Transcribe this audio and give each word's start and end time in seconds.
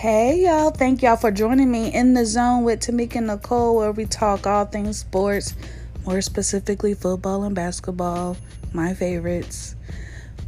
Hey 0.00 0.44
y'all, 0.44 0.70
thank 0.70 1.02
y'all 1.02 1.16
for 1.16 1.30
joining 1.30 1.70
me 1.70 1.92
in 1.92 2.14
the 2.14 2.24
zone 2.24 2.64
with 2.64 2.80
Tamika 2.80 3.22
Nicole, 3.22 3.76
where 3.76 3.92
we 3.92 4.06
talk 4.06 4.46
all 4.46 4.64
things 4.64 5.00
sports, 5.00 5.54
more 6.06 6.22
specifically 6.22 6.94
football 6.94 7.42
and 7.42 7.54
basketball, 7.54 8.38
my 8.72 8.94
favorites. 8.94 9.74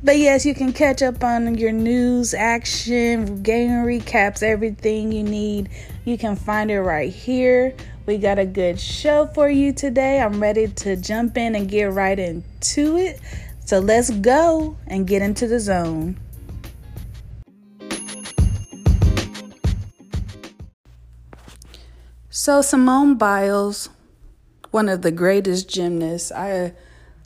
But 0.02 0.16
yes, 0.16 0.46
you 0.46 0.54
can 0.54 0.72
catch 0.72 1.02
up 1.02 1.22
on 1.22 1.58
your 1.58 1.70
news, 1.70 2.32
action, 2.32 3.42
game 3.42 3.84
recaps, 3.84 4.42
everything 4.42 5.12
you 5.12 5.22
need. 5.22 5.68
You 6.06 6.16
can 6.16 6.34
find 6.34 6.70
it 6.70 6.80
right 6.80 7.12
here. 7.12 7.76
We 8.06 8.16
got 8.16 8.38
a 8.38 8.46
good 8.46 8.80
show 8.80 9.26
for 9.34 9.50
you 9.50 9.74
today. 9.74 10.22
I'm 10.22 10.40
ready 10.40 10.66
to 10.66 10.96
jump 10.96 11.36
in 11.36 11.54
and 11.56 11.68
get 11.68 11.92
right 11.92 12.18
into 12.18 12.96
it. 12.96 13.20
So 13.66 13.80
let's 13.80 14.08
go 14.08 14.78
and 14.86 15.06
get 15.06 15.20
into 15.20 15.46
the 15.46 15.60
zone. 15.60 16.16
So, 22.44 22.60
Simone 22.60 23.14
Biles, 23.14 23.88
one 24.72 24.88
of 24.88 25.02
the 25.02 25.12
greatest 25.12 25.70
gymnasts, 25.70 26.32
I 26.32 26.72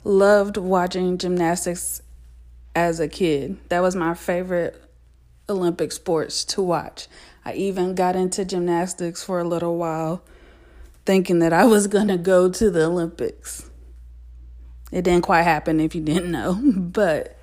loved 0.03 0.57
watching 0.57 1.17
gymnastics 1.17 2.03
as 2.75 2.99
a 2.99 3.07
kid. 3.07 3.57
That 3.69 3.79
was 3.79 3.95
my 3.95 4.13
favorite 4.13 4.79
Olympic 5.49 5.91
sports 5.91 6.45
to 6.45 6.61
watch. 6.61 7.07
I 7.43 7.53
even 7.53 7.95
got 7.95 8.15
into 8.15 8.45
gymnastics 8.45 9.23
for 9.23 9.39
a 9.39 9.43
little 9.43 9.75
while, 9.77 10.21
thinking 11.03 11.39
that 11.39 11.51
I 11.51 11.65
was 11.65 11.87
going 11.87 12.09
to 12.09 12.17
go 12.19 12.51
to 12.51 12.69
the 12.69 12.85
Olympics. 12.85 13.71
It 14.91 15.01
didn't 15.01 15.23
quite 15.23 15.45
happen 15.45 15.79
if 15.79 15.95
you 15.95 16.01
didn't 16.03 16.29
know. 16.29 16.61
But 16.77 17.35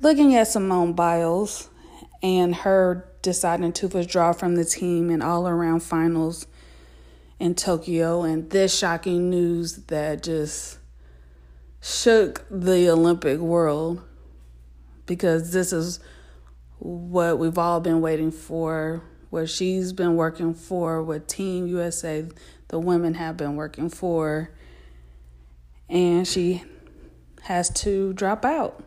looking 0.00 0.34
at 0.34 0.48
Simone 0.48 0.94
Biles 0.94 1.70
and 2.20 2.52
her 2.52 3.08
deciding 3.22 3.74
to 3.74 3.86
withdraw 3.86 4.32
from 4.32 4.56
the 4.56 4.64
team 4.64 5.08
and 5.08 5.22
all 5.22 5.46
around 5.46 5.84
finals 5.84 6.48
in 7.40 7.54
Tokyo, 7.54 8.22
and 8.22 8.50
this 8.50 8.78
shocking 8.78 9.30
news 9.30 9.76
that 9.86 10.22
just 10.22 10.78
shook 11.80 12.44
the 12.50 12.90
Olympic 12.90 13.40
world 13.40 14.02
because 15.06 15.50
this 15.50 15.72
is 15.72 16.00
what 16.78 17.38
we've 17.38 17.56
all 17.56 17.80
been 17.80 18.02
waiting 18.02 18.30
for, 18.30 19.02
what 19.30 19.48
she's 19.48 19.92
been 19.94 20.16
working 20.16 20.52
for, 20.52 21.02
what 21.02 21.28
Team 21.28 21.66
USA, 21.66 22.28
the 22.68 22.78
women 22.78 23.14
have 23.14 23.38
been 23.38 23.56
working 23.56 23.88
for, 23.88 24.50
and 25.88 26.28
she 26.28 26.62
has 27.42 27.70
to 27.70 28.12
drop 28.12 28.44
out. 28.44 28.84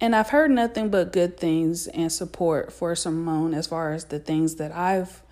And 0.00 0.14
I've 0.14 0.30
heard 0.30 0.50
nothing 0.50 0.90
but 0.90 1.12
good 1.12 1.38
things 1.38 1.86
and 1.86 2.12
support 2.12 2.72
for 2.72 2.96
Simone 2.96 3.54
as 3.54 3.68
far 3.68 3.92
as 3.92 4.06
the 4.06 4.18
things 4.18 4.56
that 4.56 4.72
I've 4.72 5.22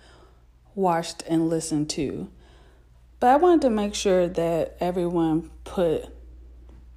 watched 0.75 1.23
and 1.27 1.49
listened 1.49 1.89
to. 1.91 2.29
But 3.19 3.27
I 3.27 3.35
wanted 3.37 3.61
to 3.61 3.69
make 3.69 3.95
sure 3.95 4.27
that 4.27 4.77
everyone 4.79 5.49
put 5.63 6.05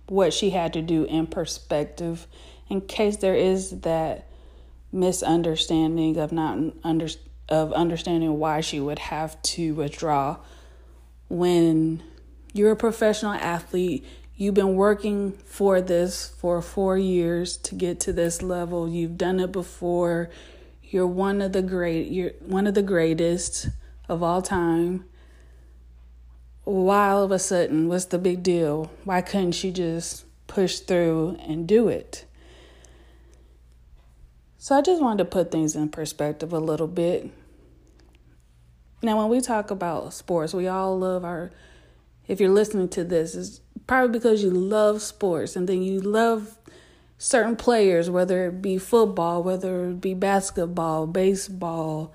what 0.09 0.35
she 0.35 0.51
had 0.51 0.73
to 0.73 0.83
do 0.83 1.05
in 1.05 1.27
perspective 1.27 2.27
in 2.69 2.81
case 2.83 3.17
there 3.17 3.35
is 3.35 3.81
that 3.81 4.27
misunderstanding 4.93 6.17
of 6.19 6.33
not 6.33 6.59
under 6.83 7.09
of 7.49 7.73
understanding 7.73 8.39
why 8.39 8.61
she 8.61 8.79
would 8.81 8.99
have 8.99 9.41
to 9.43 9.75
withdraw. 9.75 10.37
When 11.29 12.03
you're 12.53 12.73
a 12.73 12.77
professional 12.77 13.33
athlete 13.33 14.05
you've 14.35 14.55
been 14.55 14.77
working 14.77 15.33
for 15.33 15.81
this 15.81 16.29
for 16.39 16.63
4 16.63 16.97
years 16.97 17.57
to 17.57 17.75
get 17.75 18.01
to 18.01 18.13
this 18.13 18.41
level. 18.41 18.89
You've 18.89 19.19
done 19.19 19.41
it 19.41 19.51
before 19.51 20.31
you're 20.91 21.07
one 21.07 21.43
of 21.43 21.53
the 21.53 21.63
great 21.63 22.09
you're 22.09 22.33
one 22.41 22.67
of 22.67 22.75
the 22.75 22.83
greatest 22.83 23.69
of 24.09 24.23
all 24.23 24.43
time. 24.43 25.05
Why 26.65 27.11
all 27.11 27.25
of 27.25 27.31
a 27.31 27.39
sudden, 27.39 27.89
what's 27.89 28.07
the 28.07 28.19
big 28.19 28.43
deal? 28.43 28.91
Why 29.05 29.23
couldn't 29.23 29.53
she 29.53 29.71
just 29.71 30.25
push 30.47 30.81
through 30.81 31.39
and 31.41 31.67
do 31.67 31.89
it? 31.89 32.27
So 34.59 34.77
I 34.77 34.83
just 34.83 35.01
wanted 35.01 35.19
to 35.19 35.25
put 35.25 35.51
things 35.51 35.75
in 35.77 35.89
perspective 35.89 36.53
a 36.53 36.59
little 36.59 36.89
bit. 36.89 37.31
Now, 39.01 39.19
when 39.19 39.29
we 39.29 39.41
talk 39.41 39.71
about 39.71 40.13
sports, 40.13 40.53
we 40.53 40.67
all 40.67 40.99
love 40.99 41.25
our. 41.25 41.53
If 42.27 42.41
you're 42.41 42.51
listening 42.51 42.89
to 42.91 43.05
this, 43.05 43.35
it's 43.35 43.61
probably 43.87 44.19
because 44.19 44.43
you 44.43 44.51
love 44.51 45.01
sports 45.01 45.57
and 45.57 45.67
then 45.69 45.83
you 45.83 46.01
love 46.01 46.59
certain 47.19 47.57
players, 47.57 48.09
whether 48.09 48.47
it 48.47 48.63
be 48.63 48.79
football, 48.79 49.43
whether 49.43 49.91
it 49.91 50.01
be 50.01 50.15
basketball, 50.15 51.07
baseball, 51.07 52.15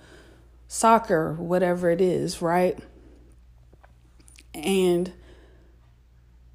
soccer, 0.67 1.33
whatever 1.33 1.89
it 1.89 1.99
is, 2.01 2.41
right? 2.41 2.79
And 4.53 5.11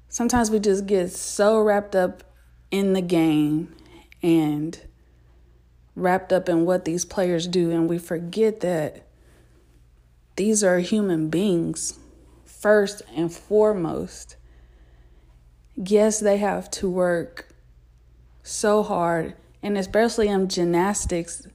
sometimes 0.09 0.49
we 0.49 0.59
just 0.59 0.87
get 0.87 1.11
so 1.11 1.59
wrapped 1.61 1.95
up 1.95 2.23
in 2.71 2.93
the 2.93 3.01
game 3.01 3.75
and 4.21 4.79
wrapped 5.95 6.33
up 6.33 6.49
in 6.49 6.65
what 6.65 6.85
these 6.85 7.05
players 7.05 7.47
do, 7.47 7.71
and 7.71 7.87
we 7.87 7.97
forget 7.97 8.61
that 8.61 9.05
these 10.37 10.63
are 10.63 10.79
human 10.79 11.29
beings 11.29 11.99
first 12.45 13.01
and 13.15 13.31
foremost. 13.31 14.37
Yes, 15.75 16.19
they 16.19 16.37
have 16.37 16.71
to 16.71 16.89
work 16.89 17.48
so 18.49 18.83
hard, 18.83 19.35
and 19.61 19.77
especially 19.77 20.27
in 20.27 20.47
gymnastics 20.49 21.47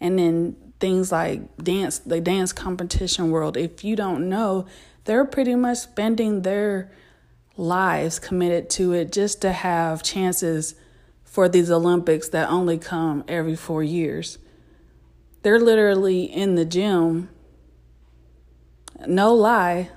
and 0.00 0.18
in 0.18 0.56
things 0.80 1.12
like 1.12 1.56
dance, 1.56 1.98
the 1.98 2.20
dance 2.20 2.52
competition 2.52 3.30
world. 3.30 3.56
If 3.56 3.84
you 3.84 3.96
don't 3.96 4.28
know, 4.28 4.66
they're 5.04 5.24
pretty 5.24 5.54
much 5.54 5.78
spending 5.78 6.42
their 6.42 6.90
lives 7.56 8.18
committed 8.18 8.68
to 8.70 8.92
it 8.92 9.12
just 9.12 9.40
to 9.42 9.52
have 9.52 10.02
chances 10.02 10.74
for 11.24 11.48
these 11.48 11.70
Olympics 11.70 12.28
that 12.30 12.48
only 12.48 12.78
come 12.78 13.24
every 13.28 13.56
four 13.56 13.82
years. 13.82 14.38
They're 15.42 15.60
literally 15.60 16.24
in 16.24 16.54
the 16.54 16.64
gym, 16.64 17.28
no 19.06 19.34
lie, 19.34 19.90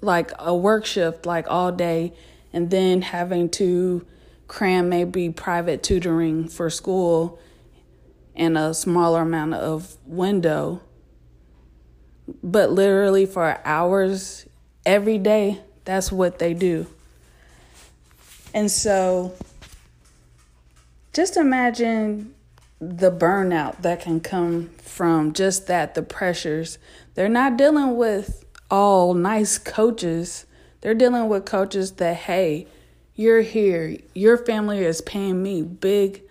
like 0.00 0.32
a 0.38 0.54
work 0.54 0.86
shift, 0.86 1.26
like 1.26 1.46
all 1.48 1.72
day, 1.72 2.12
and 2.52 2.70
then 2.70 3.02
having 3.02 3.50
to 3.50 4.06
cram 4.48 4.88
maybe 4.88 5.30
private 5.30 5.82
tutoring 5.82 6.48
for 6.48 6.70
school 6.70 7.38
in 8.34 8.56
a 8.56 8.74
smaller 8.74 9.22
amount 9.22 9.54
of 9.54 9.96
window. 10.06 10.80
But 12.42 12.70
literally 12.70 13.26
for 13.26 13.60
hours 13.64 14.46
every 14.84 15.18
day, 15.18 15.60
that's 15.84 16.12
what 16.12 16.38
they 16.38 16.54
do. 16.54 16.86
And 18.52 18.70
so 18.70 19.34
just 21.12 21.36
imagine 21.36 22.34
the 22.80 23.10
burnout 23.10 23.82
that 23.82 24.00
can 24.02 24.20
come 24.20 24.68
from 24.82 25.32
just 25.32 25.66
that, 25.66 25.94
the 25.94 26.02
pressures. 26.02 26.78
They're 27.14 27.28
not 27.28 27.56
dealing 27.56 27.96
with 27.96 28.44
all 28.70 29.14
nice 29.14 29.58
coaches. 29.58 30.46
They're 30.80 30.94
dealing 30.94 31.28
with 31.28 31.44
coaches 31.44 31.92
that, 31.92 32.16
hey, 32.16 32.66
you're 33.16 33.40
here. 33.40 33.96
Your 34.14 34.36
family 34.36 34.84
is 34.84 35.00
paying 35.00 35.42
me 35.42 35.62
big, 35.62 36.22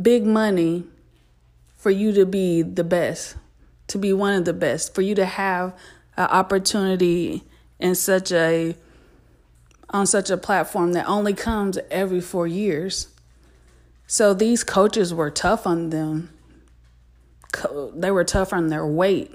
big 0.00 0.24
money 0.24 0.84
for 1.76 1.90
you 1.90 2.12
to 2.12 2.24
be 2.24 2.62
the 2.62 2.84
best, 2.84 3.36
to 3.88 3.98
be 3.98 4.12
one 4.12 4.34
of 4.34 4.44
the 4.44 4.52
best, 4.52 4.94
for 4.94 5.02
you 5.02 5.14
to 5.16 5.26
have 5.26 5.74
an 6.16 6.28
opportunity 6.28 7.42
in 7.80 7.94
such 7.94 8.30
a 8.30 8.76
on 9.90 10.06
such 10.06 10.28
a 10.28 10.36
platform 10.36 10.92
that 10.92 11.06
only 11.06 11.32
comes 11.32 11.78
every 11.90 12.20
4 12.20 12.46
years. 12.46 13.08
So 14.06 14.34
these 14.34 14.64
coaches 14.64 15.14
were 15.14 15.30
tough 15.30 15.66
on 15.66 15.90
them. 15.90 16.30
They 17.94 18.10
were 18.10 18.24
tough 18.24 18.52
on 18.52 18.68
their 18.68 18.86
weight. 18.86 19.32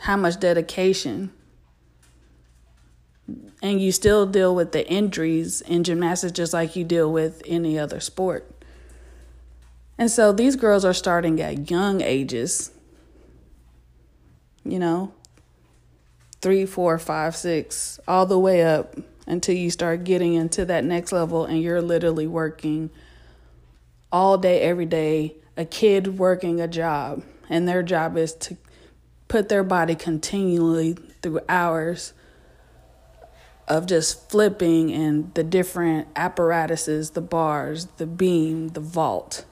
How 0.00 0.16
much 0.16 0.38
dedication 0.38 1.32
and 3.62 3.80
you 3.80 3.90
still 3.92 4.26
deal 4.26 4.54
with 4.54 4.72
the 4.72 4.88
injuries 4.88 5.60
in 5.62 5.84
gymnastics 5.84 6.32
just 6.32 6.52
like 6.52 6.76
you 6.76 6.84
deal 6.84 7.10
with 7.10 7.42
any 7.46 7.78
other 7.78 8.00
sport. 8.00 8.50
And 9.98 10.10
so 10.10 10.32
these 10.32 10.56
girls 10.56 10.84
are 10.84 10.92
starting 10.92 11.40
at 11.40 11.70
young 11.70 12.02
ages, 12.02 12.70
you 14.64 14.78
know, 14.78 15.12
three, 16.42 16.66
four, 16.66 16.98
five, 16.98 17.34
six, 17.34 17.98
all 18.06 18.26
the 18.26 18.38
way 18.38 18.62
up 18.62 18.94
until 19.26 19.56
you 19.56 19.70
start 19.70 20.04
getting 20.04 20.34
into 20.34 20.64
that 20.66 20.84
next 20.84 21.12
level 21.12 21.44
and 21.44 21.60
you're 21.60 21.82
literally 21.82 22.26
working 22.26 22.90
all 24.12 24.38
day, 24.38 24.60
every 24.60 24.86
day, 24.86 25.34
a 25.56 25.64
kid 25.64 26.18
working 26.18 26.60
a 26.60 26.68
job, 26.68 27.24
and 27.48 27.66
their 27.66 27.82
job 27.82 28.16
is 28.16 28.34
to 28.34 28.56
put 29.28 29.48
their 29.48 29.64
body 29.64 29.94
continually 29.94 30.92
through 31.22 31.40
hours 31.48 32.12
of 33.68 33.86
just 33.86 34.30
flipping 34.30 34.92
and 34.92 35.32
the 35.34 35.44
different 35.44 36.08
apparatuses, 36.16 37.10
the 37.10 37.20
bars, 37.20 37.86
the 37.96 38.06
beam, 38.06 38.68
the 38.68 38.80
vault. 38.80 39.44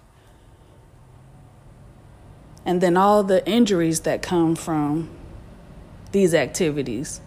and 2.65 2.81
then 2.81 2.97
all 2.97 3.23
the 3.23 3.47
injuries 3.47 4.01
that 4.01 4.23
come 4.23 4.57
from 4.57 5.11
these 6.13 6.35
activities. 6.35 7.21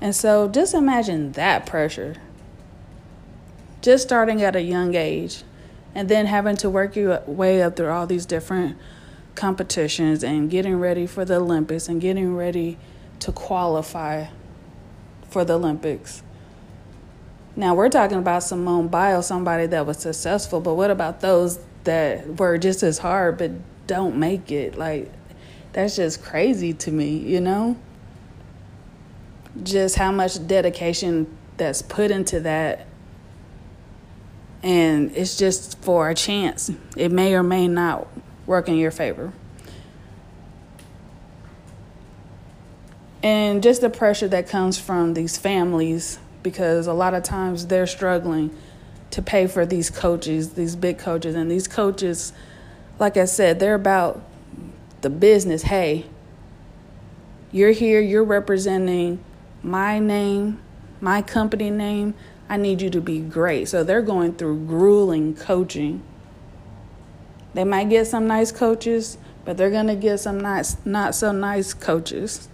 And 0.00 0.14
so 0.14 0.48
just 0.48 0.72
imagine 0.74 1.32
that 1.32 1.66
pressure. 1.66 2.16
Just 3.82 4.04
starting 4.04 4.42
at 4.42 4.56
a 4.56 4.62
young 4.62 4.94
age 4.94 5.42
and 5.94 6.08
then 6.08 6.26
having 6.26 6.56
to 6.58 6.70
work 6.70 6.96
your 6.96 7.20
way 7.26 7.62
up 7.62 7.76
through 7.76 7.90
all 7.90 8.06
these 8.06 8.24
different 8.24 8.78
competitions 9.34 10.24
and 10.24 10.50
getting 10.50 10.78
ready 10.78 11.06
for 11.06 11.24
the 11.24 11.36
Olympics 11.36 11.88
and 11.88 12.00
getting 12.00 12.34
ready 12.36 12.78
to 13.20 13.32
qualify 13.32 14.26
for 15.28 15.44
the 15.44 15.54
Olympics. 15.54 16.22
Now 17.56 17.74
we're 17.74 17.88
talking 17.88 18.18
about 18.18 18.42
Simone 18.42 18.88
Biles, 18.88 19.26
somebody 19.26 19.66
that 19.66 19.86
was 19.86 19.98
successful, 19.98 20.60
but 20.60 20.74
what 20.74 20.90
about 20.90 21.20
those 21.20 21.58
that 21.84 22.38
were 22.38 22.58
just 22.58 22.82
as 22.82 22.98
hard 22.98 23.38
but 23.38 23.52
don't 23.86 24.16
make 24.16 24.50
it? 24.50 24.76
Like 24.76 25.12
that's 25.72 25.96
just 25.96 26.22
crazy 26.22 26.72
to 26.74 26.90
me, 26.90 27.16
you 27.18 27.40
know? 27.40 27.76
Just 29.62 29.96
how 29.96 30.12
much 30.12 30.46
dedication 30.46 31.36
that's 31.56 31.82
put 31.82 32.10
into 32.10 32.40
that 32.40 32.86
and 34.62 35.16
it's 35.16 35.36
just 35.36 35.78
for 35.82 36.10
a 36.10 36.14
chance. 36.14 36.70
It 36.96 37.10
may 37.10 37.34
or 37.34 37.42
may 37.42 37.66
not 37.66 38.06
work 38.46 38.68
in 38.68 38.76
your 38.76 38.90
favor. 38.90 39.32
And 43.22 43.62
just 43.62 43.80
the 43.82 43.90
pressure 43.90 44.28
that 44.28 44.48
comes 44.48 44.78
from 44.78 45.14
these 45.14 45.36
families 45.36 46.18
because 46.42 46.86
a 46.86 46.92
lot 46.92 47.14
of 47.14 47.22
times 47.22 47.66
they're 47.66 47.86
struggling 47.86 48.56
to 49.10 49.22
pay 49.22 49.46
for 49.46 49.66
these 49.66 49.90
coaches, 49.90 50.54
these 50.54 50.76
big 50.76 50.98
coaches. 50.98 51.34
And 51.34 51.50
these 51.50 51.68
coaches, 51.68 52.32
like 52.98 53.16
I 53.16 53.24
said, 53.24 53.60
they're 53.60 53.74
about 53.74 54.22
the 55.02 55.10
business. 55.10 55.62
Hey, 55.62 56.06
you're 57.52 57.72
here, 57.72 58.00
you're 58.00 58.24
representing 58.24 59.22
my 59.62 59.98
name, 59.98 60.60
my 61.00 61.20
company 61.22 61.70
name. 61.70 62.14
I 62.48 62.56
need 62.56 62.80
you 62.82 62.90
to 62.90 63.00
be 63.00 63.20
great. 63.20 63.68
So 63.68 63.84
they're 63.84 64.02
going 64.02 64.34
through 64.34 64.66
grueling 64.66 65.34
coaching. 65.34 66.02
They 67.54 67.64
might 67.64 67.90
get 67.90 68.06
some 68.06 68.26
nice 68.26 68.52
coaches, 68.52 69.18
but 69.44 69.56
they're 69.56 69.70
going 69.70 69.88
to 69.88 69.96
get 69.96 70.18
some 70.18 70.40
nice, 70.40 70.76
not 70.84 71.14
so 71.14 71.32
nice 71.32 71.74
coaches. 71.74 72.48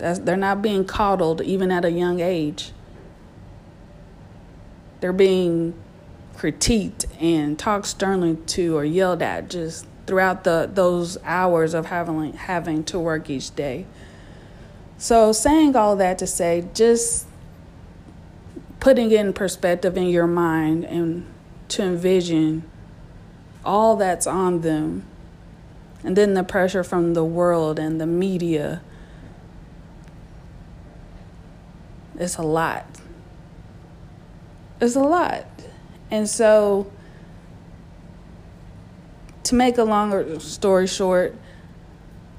That's, 0.00 0.18
they're 0.18 0.36
not 0.36 0.62
being 0.62 0.84
coddled 0.84 1.42
even 1.42 1.70
at 1.70 1.84
a 1.84 1.90
young 1.90 2.20
age. 2.20 2.72
They're 5.00 5.12
being 5.12 5.74
critiqued 6.36 7.04
and 7.20 7.58
talked 7.58 7.86
sternly 7.86 8.36
to 8.36 8.76
or 8.76 8.84
yelled 8.84 9.22
at 9.22 9.50
just 9.50 9.86
throughout 10.06 10.44
the 10.44 10.68
those 10.72 11.18
hours 11.22 11.74
of 11.74 11.86
having 11.86 12.32
having 12.32 12.82
to 12.84 12.98
work 12.98 13.28
each 13.28 13.54
day. 13.54 13.86
So 14.96 15.32
saying 15.32 15.76
all 15.76 15.96
that 15.96 16.18
to 16.18 16.26
say 16.26 16.66
just 16.74 17.26
putting 18.80 19.10
it 19.10 19.20
in 19.20 19.32
perspective 19.34 19.96
in 19.96 20.08
your 20.08 20.26
mind 20.26 20.84
and 20.84 21.26
to 21.68 21.82
envision 21.82 22.64
all 23.64 23.96
that's 23.96 24.26
on 24.26 24.62
them 24.62 25.04
and 26.02 26.16
then 26.16 26.32
the 26.32 26.42
pressure 26.42 26.82
from 26.82 27.12
the 27.12 27.24
world 27.24 27.78
and 27.78 28.00
the 28.00 28.06
media 28.06 28.80
It's 32.20 32.36
a 32.36 32.42
lot. 32.42 32.84
It's 34.78 34.94
a 34.94 35.00
lot. 35.00 35.46
And 36.10 36.28
so, 36.28 36.92
to 39.44 39.54
make 39.54 39.78
a 39.78 39.84
longer 39.84 40.38
story 40.38 40.86
short, 40.86 41.34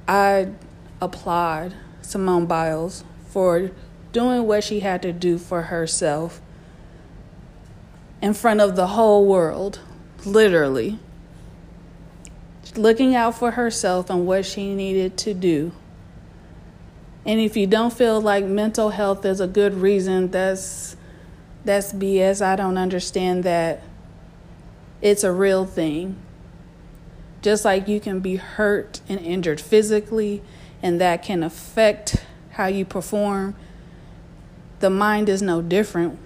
I 0.07 0.49
applaud 1.01 1.73
Simone 2.03 2.45
Biles 2.45 3.03
for 3.29 3.71
doing 4.11 4.45
what 4.45 4.63
she 4.63 4.81
had 4.81 5.01
to 5.01 5.11
do 5.11 5.39
for 5.39 5.63
herself 5.63 6.41
in 8.21 8.35
front 8.35 8.61
of 8.61 8.75
the 8.75 8.85
whole 8.85 9.25
world, 9.25 9.79
literally. 10.25 10.99
Looking 12.75 13.15
out 13.15 13.33
for 13.33 13.49
herself 13.49 14.11
and 14.11 14.27
what 14.27 14.45
she 14.45 14.75
needed 14.75 15.17
to 15.17 15.33
do 15.33 15.71
and 17.25 17.39
if 17.39 17.55
you 17.55 17.67
don't 17.67 17.93
feel 17.93 18.19
like 18.19 18.45
mental 18.45 18.89
health 18.89 19.25
is 19.25 19.39
a 19.39 19.47
good 19.47 19.75
reason, 19.75 20.31
that's 20.31 20.95
that's 21.63 21.93
BS. 21.93 22.41
I 22.41 22.55
don't 22.55 22.77
understand 22.77 23.43
that 23.43 23.83
it's 25.01 25.23
a 25.23 25.31
real 25.31 25.65
thing. 25.65 26.15
Just 27.41 27.65
like 27.65 27.87
you 27.87 27.99
can 27.99 28.19
be 28.19 28.37
hurt 28.37 29.01
and 29.07 29.19
injured 29.19 29.61
physically, 29.61 30.41
and 30.81 30.99
that 30.99 31.23
can 31.23 31.43
affect 31.43 32.23
how 32.51 32.65
you 32.67 32.85
perform, 32.85 33.55
the 34.79 34.89
mind 34.89 35.29
is 35.29 35.41
no 35.41 35.61
different. 35.61 36.17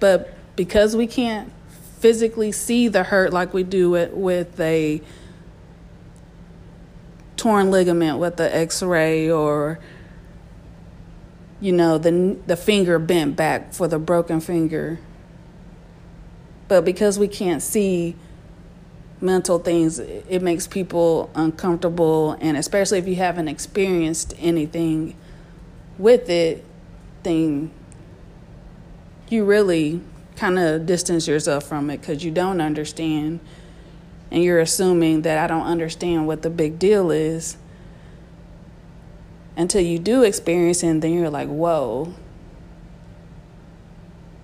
But 0.00 0.34
because 0.56 0.96
we 0.96 1.06
can't 1.06 1.52
physically 1.98 2.52
see 2.52 2.88
the 2.88 3.04
hurt 3.04 3.32
like 3.32 3.54
we 3.54 3.62
do 3.62 3.94
it 3.94 4.14
with 4.14 4.60
a 4.60 5.00
torn 7.36 7.70
ligament 7.70 8.18
with 8.18 8.36
the 8.36 8.54
x 8.54 8.82
ray 8.82 9.30
or 9.30 9.78
you 11.60 11.72
know, 11.72 11.98
the 11.98 12.36
the 12.46 12.56
finger 12.56 12.98
bent 12.98 13.36
back 13.36 13.72
for 13.72 13.88
the 13.88 13.98
broken 13.98 14.40
finger. 14.40 14.98
But 16.68 16.84
because 16.84 17.18
we 17.18 17.28
can't 17.28 17.62
see 17.62 18.16
mental 19.20 19.58
things, 19.58 19.98
it 19.98 20.42
makes 20.42 20.66
people 20.66 21.30
uncomfortable, 21.34 22.36
and 22.40 22.56
especially 22.56 22.98
if 22.98 23.06
you 23.06 23.16
haven't 23.16 23.48
experienced 23.48 24.34
anything 24.38 25.16
with 25.98 26.28
it, 26.28 26.64
then 27.22 27.70
you 29.28 29.44
really 29.44 30.00
kind 30.36 30.58
of 30.58 30.86
distance 30.86 31.28
yourself 31.28 31.64
from 31.64 31.90
it 31.90 32.00
because 32.00 32.24
you 32.24 32.30
don't 32.30 32.60
understand. 32.60 33.40
And 34.30 34.42
you're 34.42 34.58
assuming 34.58 35.22
that 35.22 35.38
I 35.38 35.46
don't 35.46 35.66
understand 35.66 36.26
what 36.26 36.42
the 36.42 36.50
big 36.50 36.78
deal 36.78 37.10
is 37.10 37.56
until 39.56 39.80
you 39.80 39.98
do 39.98 40.22
experience 40.22 40.82
it 40.82 40.88
and 40.88 41.02
then 41.02 41.12
you're 41.12 41.30
like, 41.30 41.48
whoa. 41.48 42.14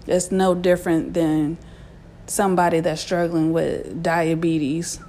It's 0.07 0.31
no 0.31 0.55
different 0.55 1.14
than 1.14 1.59
somebody 2.26 2.81
that's 2.81 3.00
struggling 3.00 3.52
with 3.52 4.02
diabetes. 4.02 5.00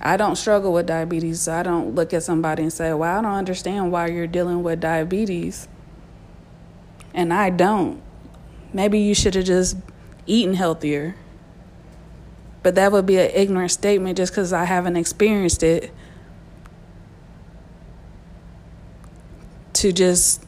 I 0.00 0.16
don't 0.18 0.36
struggle 0.36 0.72
with 0.72 0.86
diabetes, 0.86 1.42
so 1.42 1.54
I 1.54 1.62
don't 1.62 1.94
look 1.94 2.12
at 2.12 2.22
somebody 2.22 2.62
and 2.62 2.72
say, 2.72 2.92
Well, 2.92 3.18
I 3.18 3.22
don't 3.22 3.32
understand 3.32 3.90
why 3.90 4.08
you're 4.08 4.26
dealing 4.26 4.62
with 4.62 4.80
diabetes. 4.80 5.66
And 7.14 7.32
I 7.32 7.48
don't. 7.50 8.02
Maybe 8.72 8.98
you 8.98 9.14
should 9.14 9.34
have 9.34 9.46
just 9.46 9.78
eaten 10.26 10.54
healthier. 10.54 11.14
But 12.62 12.74
that 12.74 12.92
would 12.92 13.06
be 13.06 13.18
an 13.18 13.30
ignorant 13.32 13.70
statement 13.70 14.16
just 14.16 14.32
because 14.32 14.52
I 14.52 14.64
haven't 14.64 14.96
experienced 14.96 15.62
it. 15.62 15.92
To 19.84 19.92
just 19.92 20.42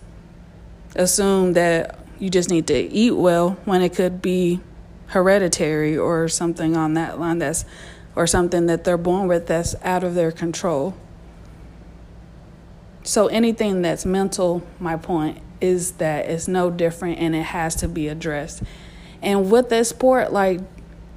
assume 0.95 1.53
that 1.53 1.99
you 2.19 2.31
just 2.31 2.49
need 2.49 2.67
to 2.67 2.75
eat 2.75 3.11
well 3.11 3.51
when 3.67 3.83
it 3.83 3.95
could 3.95 4.23
be 4.23 4.59
hereditary 5.09 5.95
or 5.95 6.27
something 6.27 6.75
on 6.75 6.95
that 6.95 7.21
line 7.21 7.39
that's 7.39 7.67
or 8.15 8.27
something 8.27 8.65
that 8.65 8.85
they're 8.85 8.97
born 8.97 9.29
with 9.29 9.47
that's 9.47 9.75
out 9.83 10.03
of 10.03 10.15
their 10.15 10.33
control. 10.33 10.95
So 13.03 13.27
anything 13.27 13.83
that's 13.83 14.07
mental, 14.07 14.67
my 14.81 14.97
point 14.97 15.43
is 15.61 15.93
that 15.93 16.25
it's 16.25 16.49
no 16.49 16.71
different 16.71 17.19
and 17.19 17.37
it 17.37 17.43
has 17.43 17.75
to 17.77 17.89
be 17.89 18.09
addressed. 18.09 18.63
And 19.21 19.51
with 19.51 19.69
that 19.69 19.87
sport 19.87 20.33
like 20.33 20.61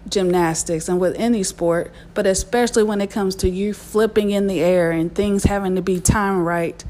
gymnastics 0.09 0.89
and 0.89 0.99
with 0.99 1.15
any 1.17 1.43
sport, 1.43 1.93
but 2.13 2.27
especially 2.27 2.83
when 2.83 2.99
it 2.99 3.09
comes 3.11 3.33
to 3.35 3.49
you 3.49 3.73
flipping 3.73 4.31
in 4.31 4.47
the 4.47 4.59
air 4.59 4.91
and 4.91 5.15
things 5.15 5.45
having 5.45 5.77
to 5.77 5.81
be 5.81 6.01
timed 6.01 6.45
right, 6.45 6.83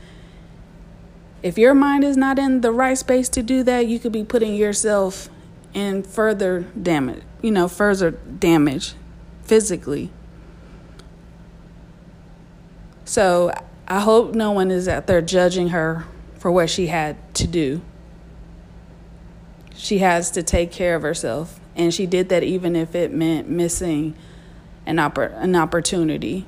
if 1.42 1.58
your 1.58 1.74
mind 1.74 2.04
is 2.04 2.18
not 2.18 2.38
in 2.38 2.62
the 2.62 2.72
right 2.72 2.98
space 2.98 3.30
to 3.30 3.44
do 3.44 3.64
that, 3.64 3.88
you 3.88 4.00
could 4.00 4.12
be 4.12 4.24
putting 4.24 4.56
yourself 4.56 5.30
in 5.74 6.04
further 6.04 6.62
damage, 6.82 7.22
you 7.42 7.52
know, 7.52 7.68
further 7.68 8.12
damage 8.12 8.94
physically. 9.44 10.12
So 13.06 13.52
I 13.88 14.02
hope 14.02 14.36
no 14.36 14.52
one 14.52 14.70
is 14.70 14.88
out 14.88 15.08
there 15.08 15.22
judging 15.22 15.70
her 15.70 16.06
for 16.38 16.52
what 16.52 16.70
she 16.70 16.88
had 16.88 17.18
to 17.36 17.48
do. 17.48 17.82
She 19.76 20.00
has 20.00 20.30
to 20.32 20.44
take 20.44 20.72
care 20.72 20.96
of 20.96 21.02
herself, 21.02 21.60
and 21.76 21.94
she 21.94 22.06
did 22.06 22.30
that 22.30 22.44
even 22.44 22.76
if 22.76 22.94
it 22.94 23.14
meant 23.14 23.50
missing 23.50 24.14
an, 24.86 24.98
oppor- 24.98 25.34
an 25.42 25.56
opportunity. 25.56 26.46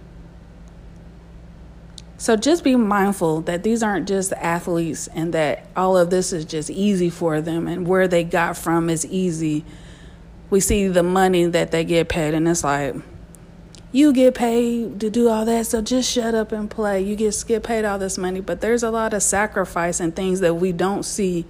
So 2.22 2.36
just 2.36 2.64
be 2.64 2.76
mindful 2.76 3.42
that 3.42 3.64
these 3.64 3.82
aren't 3.82 4.08
just 4.08 4.32
athletes 4.34 5.08
and 5.08 5.34
that 5.34 5.66
all 5.76 5.98
of 5.98 6.12
this 6.12 6.32
is 6.32 6.46
just 6.46 6.70
easy 6.70 7.10
for 7.10 7.42
them 7.42 7.68
and 7.68 7.88
where 7.88 8.08
they 8.08 8.24
got 8.24 8.56
from 8.56 8.92
is 8.92 9.04
easy. 9.08 9.66
we 10.52 10.60
see 10.60 10.88
the 10.88 11.02
money 11.02 11.46
that 11.46 11.72
they 11.72 11.84
get 11.84 12.10
paid, 12.10 12.36
and 12.36 12.48
it's 12.48 12.64
like, 12.64 12.94
you 13.94 14.14
get 14.14 14.36
paid 14.36 15.00
to 15.00 15.10
do 15.10 15.30
all 15.30 15.46
that, 15.46 15.66
so 15.66 15.82
just 15.82 16.12
shut 16.12 16.36
up 16.36 16.52
and 16.52 16.70
play. 16.70 17.02
You 17.02 17.16
get 17.16 17.64
paid 17.64 17.86
all 17.86 17.98
this 17.98 18.18
money, 18.18 18.42
but 18.42 18.62
there's 18.62 18.84
a 18.84 18.92
lot 18.92 19.14
of 19.14 19.24
sacrifice 19.24 20.00
and 20.00 20.16
things 20.16 20.42
that 20.42 20.56
we 20.56 20.74
don't 20.74 21.04
see. 21.04 21.46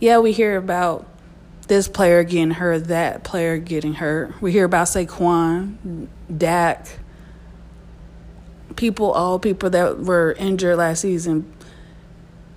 Yeah, 0.00 0.18
we 0.18 0.32
hear 0.32 0.56
about 0.56 1.06
this 1.68 1.86
player 1.86 2.24
getting 2.24 2.50
hurt, 2.52 2.86
that 2.88 3.22
player 3.24 3.58
getting 3.58 3.94
hurt. 3.94 4.40
We 4.42 4.52
hear 4.52 4.64
about 4.64 4.88
Saquon, 4.88 6.08
Dak, 6.34 6.98
people, 8.76 9.10
all 9.12 9.38
people 9.38 9.70
that 9.70 10.00
were 10.00 10.32
injured 10.38 10.78
last 10.78 11.00
season. 11.00 11.52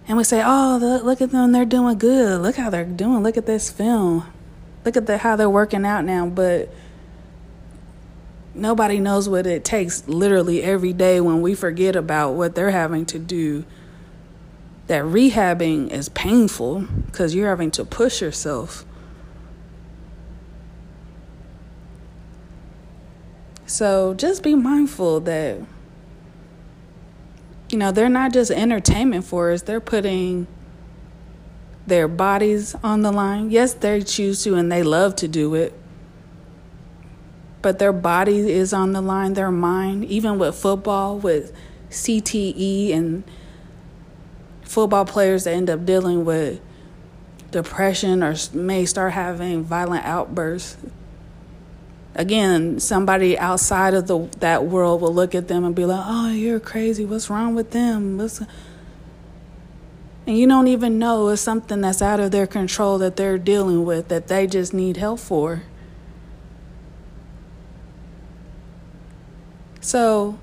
And 0.07 0.17
we 0.17 0.23
say, 0.23 0.41
oh, 0.45 0.77
look 1.03 1.21
at 1.21 1.31
them, 1.31 1.51
they're 1.51 1.65
doing 1.65 1.97
good. 1.97 2.41
Look 2.41 2.55
how 2.55 2.69
they're 2.69 2.85
doing. 2.85 3.23
Look 3.23 3.37
at 3.37 3.45
this 3.45 3.71
film. 3.71 4.25
Look 4.83 4.95
at 4.95 5.07
the, 5.07 5.17
how 5.17 5.35
they're 5.35 5.49
working 5.49 5.85
out 5.85 6.05
now. 6.05 6.27
But 6.27 6.69
nobody 8.53 8.99
knows 8.99 9.27
what 9.27 9.47
it 9.47 9.65
takes 9.65 10.07
literally 10.07 10.61
every 10.61 10.93
day 10.93 11.19
when 11.19 11.41
we 11.41 11.55
forget 11.55 11.95
about 11.95 12.33
what 12.33 12.55
they're 12.55 12.71
having 12.71 13.05
to 13.07 13.19
do. 13.19 13.65
That 14.87 15.03
rehabbing 15.03 15.89
is 15.91 16.09
painful 16.09 16.81
because 17.07 17.33
you're 17.33 17.49
having 17.49 17.71
to 17.71 17.83
push 17.83 18.21
yourself. 18.21 18.85
So 23.65 24.13
just 24.13 24.43
be 24.43 24.53
mindful 24.53 25.19
that, 25.21 25.57
you 27.75 27.79
know, 27.79 27.91
they're 27.91 28.07
not 28.07 28.31
just 28.31 28.51
entertainment 28.51 29.25
for 29.25 29.51
us, 29.51 29.61
they're 29.61 29.81
putting 29.81 30.47
their 31.85 32.07
bodies 32.07 32.73
on 32.83 33.01
the 33.01 33.11
line. 33.11 33.51
Yes, 33.51 33.73
they 33.73 34.01
choose 34.01 34.43
to 34.45 34.55
and 34.55 34.71
they 34.71 34.81
love 34.81 35.15
to 35.17 35.27
do 35.27 35.53
it 35.55 35.73
but 37.65 37.79
their 37.79 37.91
body 37.91 38.51
is 38.51 38.73
on 38.73 38.91
the 38.91 39.01
line, 39.01 39.33
their 39.33 39.49
mind, 39.49 40.05
even 40.05 40.37
with 40.37 40.53
football, 40.53 41.17
with 41.17 41.51
CTE 41.89 42.93
and 42.93 43.23
football 44.61 45.03
players 45.03 45.45
that 45.45 45.55
end 45.55 45.67
up 45.71 45.83
dealing 45.83 46.25
with 46.25 46.61
depression 47.49 48.21
or 48.21 48.35
may 48.53 48.85
start 48.85 49.13
having 49.13 49.63
violent 49.63 50.05
outbursts. 50.05 50.77
Again, 52.15 52.79
somebody 52.79 53.37
outside 53.37 53.93
of 53.93 54.07
the 54.07 54.29
that 54.39 54.65
world 54.65 55.01
will 55.01 55.13
look 55.13 55.35
at 55.35 55.49
them 55.49 55.65
and 55.65 55.75
be 55.75 55.85
like, 55.85 56.03
"Oh, 56.05 56.29
you're 56.29 56.61
crazy. 56.61 57.03
What's 57.03 57.29
wrong 57.29 57.55
with 57.55 57.71
them?" 57.71 58.17
What's 58.17 58.41
and 60.27 60.37
you 60.37 60.47
don't 60.47 60.67
even 60.67 60.97
know 60.97 61.27
it's 61.29 61.41
something 61.41 61.81
that's 61.81 62.01
out 62.01 62.19
of 62.19 62.31
their 62.31 62.47
control 62.47 62.97
that 62.97 63.15
they're 63.15 63.37
dealing 63.37 63.85
with 63.85 64.07
that 64.07 64.27
they 64.27 64.47
just 64.47 64.73
need 64.73 64.97
help 64.97 65.19
for. 65.19 65.63
So 69.81 70.39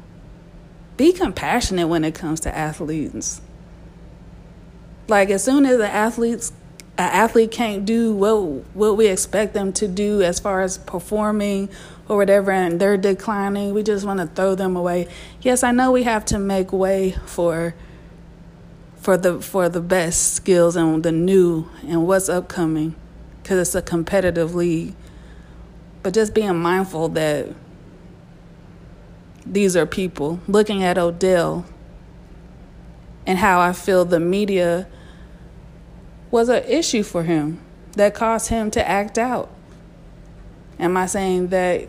be 0.96 1.12
compassionate 1.12 1.88
when 1.88 2.04
it 2.04 2.14
comes 2.14 2.38
to 2.40 2.56
athletes. 2.56 3.40
Like 5.08 5.30
as 5.30 5.42
soon 5.42 5.66
as 5.66 5.78
the 5.78 5.88
athletes 5.88 6.52
athlete 7.02 7.50
can't 7.50 7.84
do 7.84 8.14
what 8.14 8.36
what 8.74 8.96
we 8.96 9.06
expect 9.06 9.54
them 9.54 9.72
to 9.74 9.88
do 9.88 10.22
as 10.22 10.38
far 10.40 10.60
as 10.60 10.78
performing 10.78 11.68
or 12.08 12.16
whatever 12.16 12.50
and 12.50 12.80
they're 12.80 12.96
declining, 12.96 13.72
we 13.72 13.82
just 13.82 14.04
want 14.04 14.20
to 14.20 14.26
throw 14.26 14.54
them 14.54 14.76
away. 14.76 15.08
Yes, 15.40 15.62
I 15.62 15.70
know 15.70 15.90
we 15.90 16.02
have 16.02 16.24
to 16.26 16.38
make 16.38 16.72
way 16.72 17.16
for 17.26 17.74
for 18.96 19.16
the 19.16 19.40
for 19.40 19.68
the 19.68 19.80
best 19.80 20.34
skills 20.34 20.76
and 20.76 21.02
the 21.02 21.12
new 21.12 21.68
and 21.82 22.06
what's 22.06 22.28
upcoming 22.28 22.94
cuz 23.44 23.58
it's 23.58 23.74
a 23.74 23.82
competitive 23.82 24.54
league. 24.54 24.94
But 26.02 26.14
just 26.14 26.34
being 26.34 26.56
mindful 26.56 27.08
that 27.10 27.48
these 29.46 29.76
are 29.76 29.86
people. 29.86 30.40
Looking 30.46 30.82
at 30.82 30.98
Odell 30.98 31.64
and 33.26 33.38
how 33.38 33.60
I 33.60 33.72
feel 33.72 34.04
the 34.04 34.20
media 34.20 34.86
was 36.32 36.48
an 36.48 36.64
issue 36.64 37.04
for 37.04 37.22
him 37.22 37.60
that 37.92 38.14
caused 38.14 38.48
him 38.48 38.70
to 38.72 38.88
act 38.88 39.18
out. 39.18 39.50
Am 40.80 40.96
I 40.96 41.06
saying 41.06 41.48
that 41.48 41.86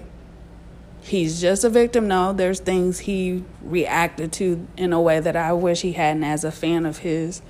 he's 1.01 1.41
just 1.41 1.63
a 1.63 1.69
victim? 1.69 2.07
No, 2.07 2.33
there's 2.33 2.59
things 2.59 2.99
he 2.99 3.43
reacted 3.63 4.31
to 4.33 4.67
in 4.77 4.93
a 4.93 5.01
way 5.01 5.19
that 5.19 5.35
I 5.35 5.53
wish 5.53 5.81
he 5.81 5.93
hadn't 5.93 6.25
as 6.25 6.43
a 6.43 6.51
fan 6.51 6.85
of 6.85 6.99
his. 6.99 7.41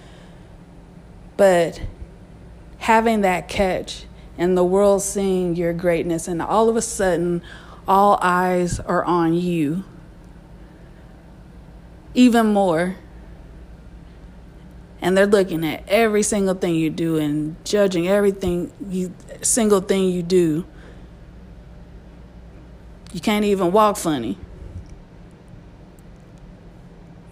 But 1.35 1.81
having 2.77 3.21
that 3.21 3.49
catch 3.49 4.05
and 4.37 4.55
the 4.55 4.63
world 4.63 5.01
seeing 5.01 5.55
your 5.55 5.73
greatness, 5.73 6.27
and 6.27 6.41
all 6.41 6.69
of 6.69 6.75
a 6.75 6.81
sudden, 6.81 7.41
all 7.87 8.19
eyes 8.21 8.79
are 8.79 9.03
on 9.03 9.33
you 9.33 9.83
even 12.13 12.53
more. 12.53 12.97
And 15.03 15.17
they're 15.17 15.27
looking 15.27 15.65
at 15.65 15.83
every 15.89 16.23
single 16.23 16.55
thing 16.55 16.75
you 16.75 16.89
do 16.89 17.17
and 17.17 17.57
judging 17.65 18.07
everything 18.07 18.71
you 18.89 19.13
single 19.41 19.81
thing 19.81 20.09
you 20.09 20.23
do. 20.23 20.65
You 23.11 23.19
can't 23.19 23.43
even 23.43 23.73
walk 23.73 23.97
funny. 23.97 24.37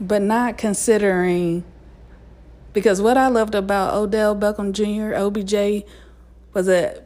But 0.02 0.22
not 0.22 0.58
considering 0.58 1.64
because 2.74 3.02
what 3.02 3.18
I 3.18 3.28
loved 3.28 3.56
about 3.56 3.94
Odell 3.94 4.36
Beckham 4.36 4.74
Jr., 4.74 5.16
OBJ, 5.16 5.86
was 6.54 6.66
that 6.66 7.06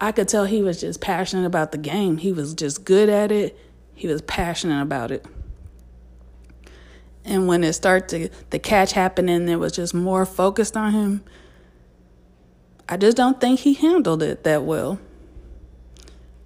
I 0.00 0.12
could 0.12 0.28
tell 0.28 0.44
he 0.44 0.62
was 0.62 0.80
just 0.80 1.00
passionate 1.00 1.44
about 1.44 1.72
the 1.72 1.78
game. 1.78 2.18
He 2.18 2.32
was 2.32 2.54
just 2.54 2.84
good 2.84 3.08
at 3.08 3.32
it. 3.32 3.58
He 3.94 4.06
was 4.06 4.22
passionate 4.22 4.80
about 4.80 5.10
it. 5.10 5.26
And 7.24 7.46
when 7.46 7.64
it 7.64 7.72
started 7.72 8.08
to 8.30 8.36
the 8.50 8.58
catch 8.58 8.92
happening, 8.92 9.48
it 9.48 9.56
was 9.56 9.72
just 9.72 9.94
more 9.94 10.26
focused 10.26 10.76
on 10.76 10.92
him. 10.92 11.24
I 12.88 12.98
just 12.98 13.16
don't 13.16 13.40
think 13.40 13.60
he 13.60 13.74
handled 13.74 14.22
it 14.22 14.44
that 14.44 14.64
well. 14.64 14.98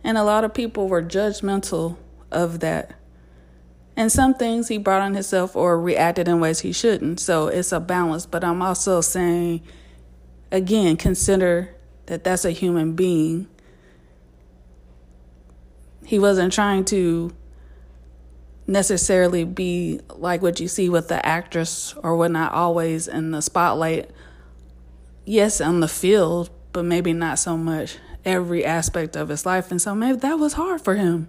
And 0.04 0.16
a 0.16 0.22
lot 0.22 0.44
of 0.44 0.54
people 0.54 0.88
were 0.88 1.02
judgmental 1.02 1.96
of 2.30 2.60
that. 2.60 2.94
And 3.96 4.12
some 4.12 4.34
things 4.34 4.68
he 4.68 4.78
brought 4.78 5.02
on 5.02 5.14
himself 5.14 5.56
or 5.56 5.80
reacted 5.80 6.28
in 6.28 6.38
ways 6.38 6.60
he 6.60 6.70
shouldn't. 6.70 7.18
So 7.18 7.48
it's 7.48 7.72
a 7.72 7.80
balance. 7.80 8.26
But 8.26 8.44
I'm 8.44 8.62
also 8.62 9.00
saying, 9.00 9.60
again, 10.52 10.96
consider 10.96 11.74
that 12.06 12.22
that's 12.22 12.44
a 12.44 12.52
human 12.52 12.92
being. 12.92 13.48
He 16.04 16.20
wasn't 16.20 16.52
trying 16.52 16.84
to 16.86 17.34
necessarily 18.68 19.44
be 19.44 19.98
like 20.14 20.42
what 20.42 20.60
you 20.60 20.68
see 20.68 20.88
with 20.88 21.08
the 21.08 21.24
actress 21.26 21.94
or 22.02 22.16
whatnot, 22.16 22.52
always 22.52 23.08
in 23.08 23.32
the 23.32 23.40
spotlight. 23.40 24.10
Yes, 25.24 25.60
on 25.60 25.80
the 25.80 25.88
field, 25.88 26.50
but 26.72 26.84
maybe 26.84 27.12
not 27.12 27.38
so 27.38 27.56
much 27.56 27.96
every 28.24 28.64
aspect 28.64 29.16
of 29.16 29.30
his 29.30 29.46
life. 29.46 29.70
And 29.70 29.80
so 29.80 29.94
maybe 29.94 30.18
that 30.18 30.38
was 30.38 30.52
hard 30.52 30.82
for 30.82 30.94
him. 30.94 31.28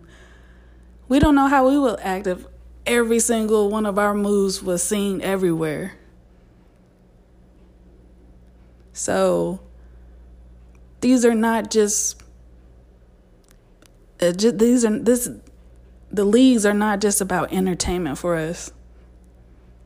We 1.08 1.19
don't 1.19 1.34
know 1.34 1.48
how 1.48 1.67
we 1.67 1.79
would 1.79 2.00
act 2.01 2.27
if 2.27 2.46
every 2.86 3.19
single 3.19 3.69
one 3.69 3.86
of 3.86 3.98
our 3.98 4.13
moves 4.13 4.62
was 4.62 4.84
seen 4.84 5.22
everywhere. 5.22 5.93
So 8.91 9.62
these 11.00 11.24
are 11.24 11.36
not 11.36 11.72
just, 11.72 12.22
uh, 14.22 14.34
just 14.34 14.60
these 14.60 14.84
are 14.84 15.00
this 15.00 15.29
the 16.12 16.25
leagues 16.25 16.66
are 16.66 16.74
not 16.74 17.01
just 17.01 17.22
about 17.22 17.54
entertainment 17.54 18.18
for 18.18 18.36
us. 18.36 18.72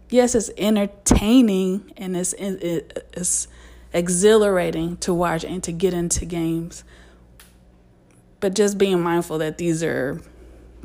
Yes, 0.09 0.35
it's 0.35 0.51
entertaining 0.57 1.91
and 1.97 2.15
it's 2.15 2.33
it's 2.37 3.47
exhilarating 3.93 4.97
to 4.97 5.13
watch 5.13 5.43
and 5.43 5.63
to 5.63 5.71
get 5.71 5.93
into 5.93 6.25
games. 6.25 6.83
But 8.39 8.55
just 8.55 8.77
being 8.77 9.01
mindful 9.01 9.37
that 9.39 9.57
these 9.57 9.83
are 9.83 10.21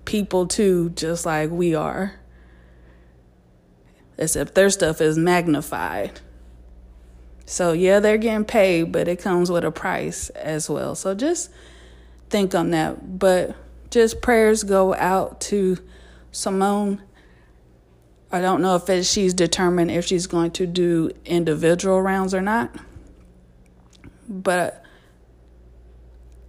people 0.04 0.47
too, 0.47 0.90
just 0.90 1.26
like 1.26 1.50
we 1.50 1.75
are. 1.75 2.14
Except 4.16 4.54
their 4.54 4.71
stuff 4.71 5.00
is 5.00 5.16
magnified. 5.16 6.21
So, 7.47 7.73
yeah, 7.73 8.00
they're 8.00 8.18
getting 8.18 8.45
paid, 8.45 8.92
but 8.92 9.09
it 9.09 9.21
comes 9.21 9.50
with 9.50 9.64
a 9.64 9.71
price 9.71 10.28
as 10.30 10.68
well. 10.68 10.95
So, 10.95 11.14
just 11.14 11.50
think 12.28 12.54
on 12.54 12.71
that. 12.71 13.18
But 13.18 13.57
just 13.90 14.21
prayers 14.21 14.64
go 14.64 14.95
out 14.95 15.40
to 15.42 15.78
Simone. 16.33 17.02
I 18.30 18.40
don't 18.40 18.61
know 18.61 18.76
if 18.76 18.88
it, 18.90 19.04
she's 19.04 19.33
determined 19.33 19.90
if 19.90 20.04
she's 20.04 20.26
going 20.26 20.50
to 20.52 20.66
do 20.66 21.11
individual 21.25 22.02
rounds 22.02 22.35
or 22.35 22.42
not. 22.42 22.75
But 24.28 24.85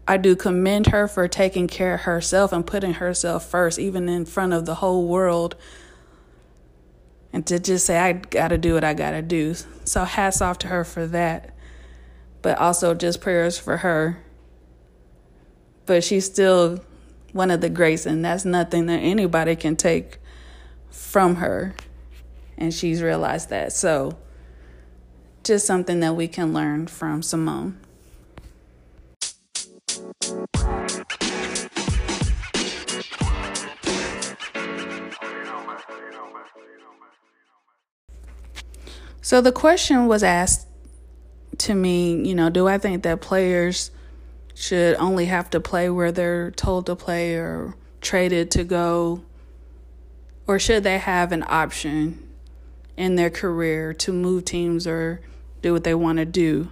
I 0.08 0.18
do 0.18 0.36
commend 0.36 0.88
her 0.88 1.08
for 1.08 1.28
taking 1.28 1.68
care 1.68 1.94
of 1.94 2.02
herself 2.02 2.52
and 2.52 2.68
putting 2.68 2.96
herself 2.96 3.46
first, 3.46 3.80
even 3.80 4.10
in 4.10 4.26
front 4.26 4.54
of 4.54 4.66
the 4.66 4.76
whole 4.76 5.08
world. 5.08 5.56
And 7.32 7.46
to 7.48 7.60
just 7.60 7.86
say, 7.86 7.98
I 7.98 8.14
got 8.14 8.50
to 8.50 8.58
do 8.58 8.74
what 8.74 8.84
I 8.84 8.94
got 8.94 9.12
to 9.12 9.22
do. 9.22 9.56
So, 9.86 10.04
hats 10.04 10.42
off 10.42 10.58
to 10.60 10.68
her 10.68 10.84
for 10.84 11.06
that. 11.08 11.56
But 12.42 12.58
also, 12.58 12.94
just 12.96 13.22
prayers 13.22 13.58
for 13.58 13.78
her 13.78 14.24
but 15.90 16.04
she's 16.04 16.24
still 16.24 16.80
one 17.34 17.52
of 17.52 17.62
the 17.62 17.70
greats, 17.70 18.06
and 18.06 18.24
that's 18.24 18.46
nothing 18.46 18.86
that 18.88 19.00
anybody 19.00 19.56
can 19.56 19.76
take 19.76 20.18
from 20.90 21.36
her. 21.36 21.76
And 22.58 22.74
she's 22.74 23.02
realized 23.02 23.50
that. 23.50 23.72
So, 23.74 24.18
just 25.44 25.66
something 25.66 26.00
that 26.02 26.16
we 26.16 26.28
can 26.28 26.54
learn 26.54 26.88
from 26.88 27.22
Simone. 27.22 27.80
So 39.22 39.42
the 39.42 39.52
question 39.52 40.08
was 40.08 40.24
asked 40.24 40.68
to 41.60 41.76
me, 41.76 42.28
you 42.28 42.34
know, 42.34 42.50
do 42.50 42.68
I 42.68 42.80
think 42.80 43.04
that 43.04 43.22
players 43.22 43.92
should 44.60 44.98
only 44.98 45.26
have 45.26 45.50
to 45.52 45.60
play 45.62 45.90
where 45.90 46.12
they're 46.12 46.52
told 46.52 46.86
to 46.88 46.96
play 46.96 47.36
or 47.36 47.76
traded 48.02 48.52
to 48.52 48.66
go? 48.66 49.24
Or 50.48 50.60
should 50.60 50.84
they 50.84 50.98
have 50.98 51.32
an 51.32 51.46
option 51.48 52.28
in 52.98 53.16
their 53.16 53.30
career 53.30 53.94
to 53.94 54.12
move 54.12 54.44
teams 54.44 54.86
or 54.86 55.22
do 55.62 55.72
what 55.72 55.86
they 55.86 55.96
want 55.96 56.18
to 56.18 56.26
do? 56.26 56.70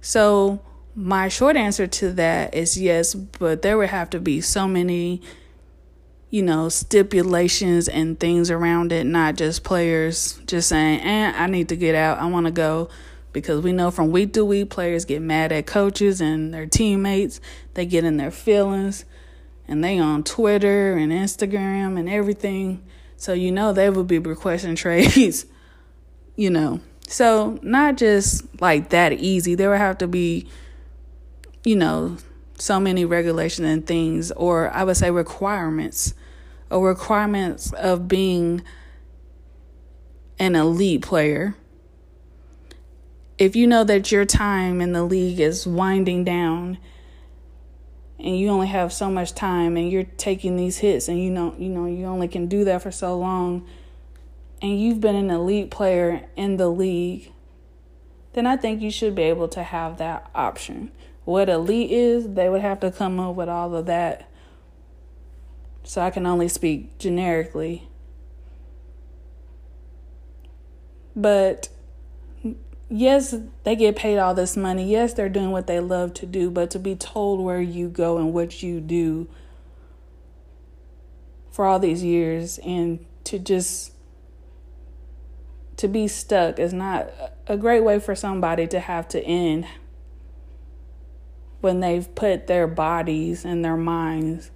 So, 0.00 0.60
my 0.94 1.28
short 1.28 1.56
answer 1.56 1.88
to 1.88 2.12
that 2.12 2.54
is 2.54 2.80
yes, 2.80 3.14
but 3.14 3.62
there 3.62 3.76
would 3.76 3.88
have 3.88 4.10
to 4.10 4.20
be 4.20 4.40
so 4.40 4.68
many 4.68 5.20
you 6.30 6.42
know, 6.42 6.68
stipulations 6.70 7.88
and 7.88 8.18
things 8.18 8.50
around 8.50 8.90
it, 8.92 9.04
not 9.04 9.34
just 9.34 9.64
players 9.64 10.40
just 10.46 10.68
saying, 10.70 11.00
eh, 11.00 11.32
I 11.36 11.46
need 11.46 11.68
to 11.68 11.76
get 11.76 11.94
out, 11.94 12.18
I 12.18 12.26
want 12.26 12.46
to 12.46 12.52
go. 12.52 12.88
Because 13.32 13.62
we 13.62 13.72
know 13.72 13.90
from 13.90 14.10
week 14.10 14.32
to 14.34 14.44
week, 14.44 14.70
players 14.70 15.04
get 15.04 15.22
mad 15.22 15.52
at 15.52 15.66
coaches 15.66 16.20
and 16.20 16.52
their 16.52 16.66
teammates. 16.66 17.40
They 17.74 17.86
get 17.86 18.04
in 18.04 18.18
their 18.18 18.30
feelings 18.30 19.04
and 19.66 19.82
they 19.82 19.98
on 19.98 20.22
Twitter 20.22 20.96
and 20.96 21.12
Instagram 21.12 21.98
and 21.98 22.08
everything. 22.08 22.82
So, 23.16 23.32
you 23.32 23.52
know, 23.52 23.72
they 23.72 23.88
would 23.88 24.06
be 24.06 24.18
requesting 24.18 24.74
trades, 24.76 25.46
you 26.36 26.50
know. 26.50 26.80
So, 27.08 27.58
not 27.62 27.96
just 27.96 28.44
like 28.60 28.90
that 28.90 29.12
easy. 29.12 29.54
There 29.54 29.70
would 29.70 29.78
have 29.78 29.98
to 29.98 30.08
be, 30.08 30.46
you 31.64 31.76
know, 31.76 32.16
so 32.56 32.78
many 32.78 33.04
regulations 33.04 33.66
and 33.66 33.86
things, 33.86 34.30
or 34.32 34.70
I 34.70 34.84
would 34.84 34.96
say 34.96 35.10
requirements 35.10 36.14
or 36.70 36.88
requirements 36.88 37.72
of 37.72 38.08
being 38.08 38.62
an 40.38 40.54
elite 40.54 41.02
player. 41.02 41.54
If 43.42 43.56
you 43.56 43.66
know 43.66 43.82
that 43.82 44.12
your 44.12 44.24
time 44.24 44.80
in 44.80 44.92
the 44.92 45.02
league 45.02 45.40
is 45.40 45.66
winding 45.66 46.22
down 46.22 46.78
and 48.16 48.38
you 48.38 48.48
only 48.48 48.68
have 48.68 48.92
so 48.92 49.10
much 49.10 49.34
time 49.34 49.76
and 49.76 49.90
you're 49.90 50.04
taking 50.04 50.54
these 50.54 50.78
hits 50.78 51.08
and 51.08 51.20
you 51.20 51.28
know 51.28 51.52
you 51.58 51.68
know 51.68 51.86
you 51.86 52.04
only 52.04 52.28
can 52.28 52.46
do 52.46 52.62
that 52.66 52.82
for 52.82 52.92
so 52.92 53.18
long 53.18 53.66
and 54.62 54.80
you've 54.80 55.00
been 55.00 55.16
an 55.16 55.28
elite 55.28 55.72
player 55.72 56.28
in 56.36 56.56
the 56.56 56.68
league 56.68 57.32
then 58.34 58.46
I 58.46 58.56
think 58.56 58.80
you 58.80 58.92
should 58.92 59.16
be 59.16 59.22
able 59.22 59.48
to 59.48 59.64
have 59.64 59.98
that 59.98 60.30
option. 60.36 60.92
What 61.24 61.48
elite 61.48 61.90
is, 61.90 62.34
they 62.34 62.48
would 62.48 62.60
have 62.60 62.78
to 62.78 62.92
come 62.92 63.18
up 63.18 63.34
with 63.34 63.48
all 63.48 63.74
of 63.74 63.86
that 63.86 64.30
so 65.82 66.00
I 66.00 66.10
can 66.10 66.26
only 66.26 66.46
speak 66.46 66.96
generically. 66.96 67.88
But 71.16 71.70
yes, 72.92 73.34
they 73.64 73.74
get 73.74 73.96
paid 73.96 74.18
all 74.18 74.34
this 74.34 74.56
money. 74.56 74.90
Yes, 74.90 75.14
they're 75.14 75.28
doing 75.28 75.50
what 75.50 75.66
they 75.66 75.80
love 75.80 76.12
to 76.14 76.26
do, 76.26 76.50
but 76.50 76.70
to 76.72 76.78
be 76.78 76.94
told 76.94 77.40
where 77.40 77.60
you 77.60 77.88
go 77.88 78.18
and 78.18 78.32
what 78.32 78.62
you 78.62 78.80
do 78.80 79.28
for 81.50 81.64
all 81.66 81.78
these 81.78 82.02
years 82.02 82.58
and 82.58 83.04
to 83.24 83.38
just 83.38 83.92
to 85.76 85.88
be 85.88 86.06
stuck 86.06 86.58
is 86.58 86.72
not 86.72 87.10
a 87.46 87.56
great 87.56 87.82
way 87.82 87.98
for 87.98 88.14
somebody 88.14 88.66
to 88.66 88.78
have 88.78 89.08
to 89.08 89.20
end 89.22 89.66
when 91.60 91.80
they've 91.80 92.14
put 92.14 92.46
their 92.46 92.66
bodies 92.66 93.44
and 93.44 93.64
their 93.64 93.76
minds 93.76 94.50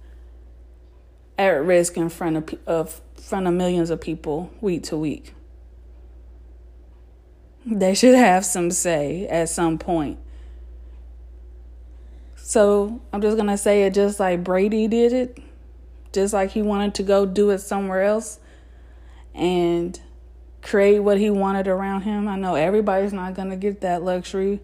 at 1.37 1.63
risk 1.63 1.97
in 1.97 2.09
front 2.09 2.37
of 2.37 2.59
of 2.65 3.01
front 3.15 3.47
of 3.47 3.53
millions 3.53 3.89
of 3.89 3.99
people 3.99 4.51
week 4.61 4.83
to 4.83 4.97
week. 4.97 5.33
They 7.69 7.95
should 7.95 8.15
have 8.15 8.45
some 8.45 8.71
say 8.71 9.27
at 9.27 9.49
some 9.49 9.77
point. 9.77 10.19
So 12.35 13.01
I'm 13.11 13.21
just 13.21 13.35
gonna 13.35 13.57
say 13.57 13.83
it 13.83 13.93
just 13.93 14.21
like 14.21 14.41
Brady 14.41 14.87
did 14.87 15.11
it, 15.11 15.39
just 16.13 16.33
like 16.33 16.51
he 16.51 16.61
wanted 16.61 16.95
to 16.95 17.03
go 17.03 17.25
do 17.25 17.49
it 17.49 17.57
somewhere 17.59 18.03
else 18.03 18.39
and 19.35 19.99
create 20.61 20.99
what 20.99 21.17
he 21.17 21.29
wanted 21.29 21.67
around 21.67 22.03
him. 22.03 22.29
I 22.29 22.37
know 22.37 22.55
everybody's 22.55 23.11
not 23.11 23.33
gonna 23.33 23.57
get 23.57 23.81
that 23.81 24.01
luxury. 24.01 24.61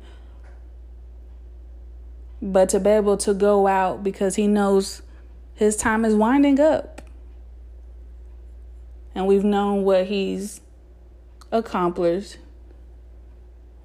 But 2.42 2.70
to 2.70 2.80
be 2.80 2.92
able 2.92 3.18
to 3.18 3.34
go 3.34 3.68
out 3.68 4.02
because 4.02 4.36
he 4.36 4.48
knows 4.48 5.02
his 5.56 5.76
time 5.76 6.06
is 6.06 6.16
winding 6.16 6.58
up. 6.62 7.02
And 9.14 9.28
we've 9.28 9.44
known 9.44 9.84
what 9.84 10.06
he's 10.06 10.62
accomplished, 11.52 12.38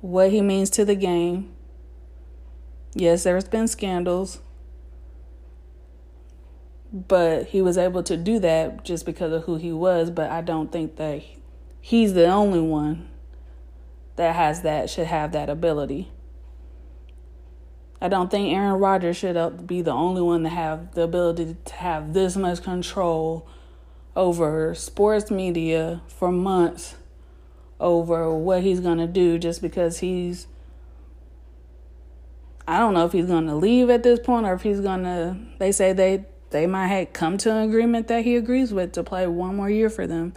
what 0.00 0.30
he 0.30 0.40
means 0.40 0.70
to 0.70 0.84
the 0.84 0.94
game. 0.94 1.52
Yes, 2.94 3.24
there's 3.24 3.48
been 3.48 3.68
scandals, 3.68 4.40
but 6.92 7.46
he 7.46 7.60
was 7.60 7.76
able 7.76 8.02
to 8.04 8.16
do 8.16 8.38
that 8.38 8.84
just 8.84 9.04
because 9.04 9.32
of 9.32 9.44
who 9.44 9.56
he 9.56 9.72
was. 9.72 10.10
But 10.10 10.30
I 10.30 10.40
don't 10.40 10.72
think 10.72 10.96
that 10.96 11.22
he's 11.80 12.14
the 12.14 12.26
only 12.26 12.60
one 12.60 13.08
that 14.16 14.34
has 14.34 14.62
that, 14.62 14.90
should 14.90 15.06
have 15.06 15.32
that 15.32 15.48
ability. 15.48 16.10
I 18.00 18.08
don't 18.08 18.30
think 18.30 18.54
Aaron 18.54 18.78
Rodgers 18.78 19.16
should 19.16 19.66
be 19.66 19.82
the 19.82 19.92
only 19.92 20.22
one 20.22 20.44
to 20.44 20.48
have 20.48 20.94
the 20.94 21.02
ability 21.02 21.56
to 21.64 21.74
have 21.74 22.14
this 22.14 22.36
much 22.36 22.62
control 22.62 23.48
over 24.14 24.74
sports 24.74 25.30
media 25.30 26.00
for 26.06 26.30
months 26.30 26.94
over 27.80 28.32
what 28.34 28.62
he's 28.62 28.80
going 28.80 28.98
to 28.98 29.06
do 29.06 29.38
just 29.38 29.62
because 29.62 29.98
he's 29.98 30.46
I 32.66 32.78
don't 32.78 32.92
know 32.92 33.06
if 33.06 33.12
he's 33.12 33.26
going 33.26 33.46
to 33.46 33.54
leave 33.54 33.88
at 33.88 34.02
this 34.02 34.20
point 34.20 34.44
or 34.46 34.52
if 34.52 34.62
he's 34.62 34.80
going 34.80 35.04
to 35.04 35.36
they 35.58 35.72
say 35.72 35.92
they 35.92 36.26
they 36.50 36.66
might 36.66 36.88
have 36.88 37.12
come 37.12 37.38
to 37.38 37.50
an 37.50 37.68
agreement 37.68 38.08
that 38.08 38.24
he 38.24 38.36
agrees 38.36 38.72
with 38.72 38.92
to 38.92 39.02
play 39.02 39.26
one 39.26 39.56
more 39.56 39.70
year 39.70 39.90
for 39.90 40.06
them. 40.06 40.32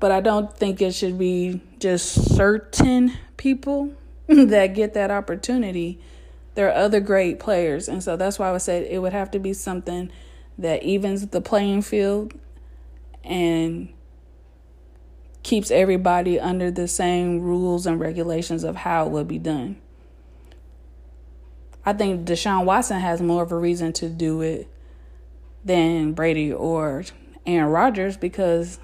But 0.00 0.12
I 0.12 0.20
don't 0.20 0.54
think 0.54 0.80
it 0.80 0.94
should 0.94 1.18
be 1.18 1.60
just 1.78 2.36
certain 2.36 3.12
people 3.36 3.92
that 4.26 4.74
get 4.74 4.94
that 4.94 5.10
opportunity, 5.10 5.98
there 6.54 6.68
are 6.68 6.74
other 6.74 7.00
great 7.00 7.38
players. 7.38 7.88
And 7.88 8.02
so 8.02 8.16
that's 8.16 8.38
why 8.38 8.48
I 8.48 8.52
would 8.52 8.62
say 8.62 8.88
it 8.90 8.98
would 9.00 9.12
have 9.12 9.30
to 9.32 9.38
be 9.38 9.52
something 9.52 10.10
that 10.58 10.82
evens 10.82 11.26
the 11.26 11.40
playing 11.40 11.82
field 11.82 12.34
and 13.24 13.88
keeps 15.48 15.70
everybody 15.70 16.38
under 16.38 16.70
the 16.70 16.86
same 16.86 17.40
rules 17.40 17.86
and 17.86 17.98
regulations 17.98 18.64
of 18.64 18.76
how 18.76 19.06
it 19.06 19.10
would 19.10 19.26
be 19.26 19.38
done. 19.38 19.80
I 21.86 21.94
think 21.94 22.26
Deshaun 22.26 22.66
Watson 22.66 23.00
has 23.00 23.22
more 23.22 23.44
of 23.44 23.50
a 23.50 23.56
reason 23.56 23.94
to 23.94 24.10
do 24.10 24.42
it 24.42 24.68
than 25.64 26.12
Brady 26.12 26.52
or 26.52 27.02
Aaron 27.46 27.72
Rodgers 27.72 28.18
because 28.18 28.78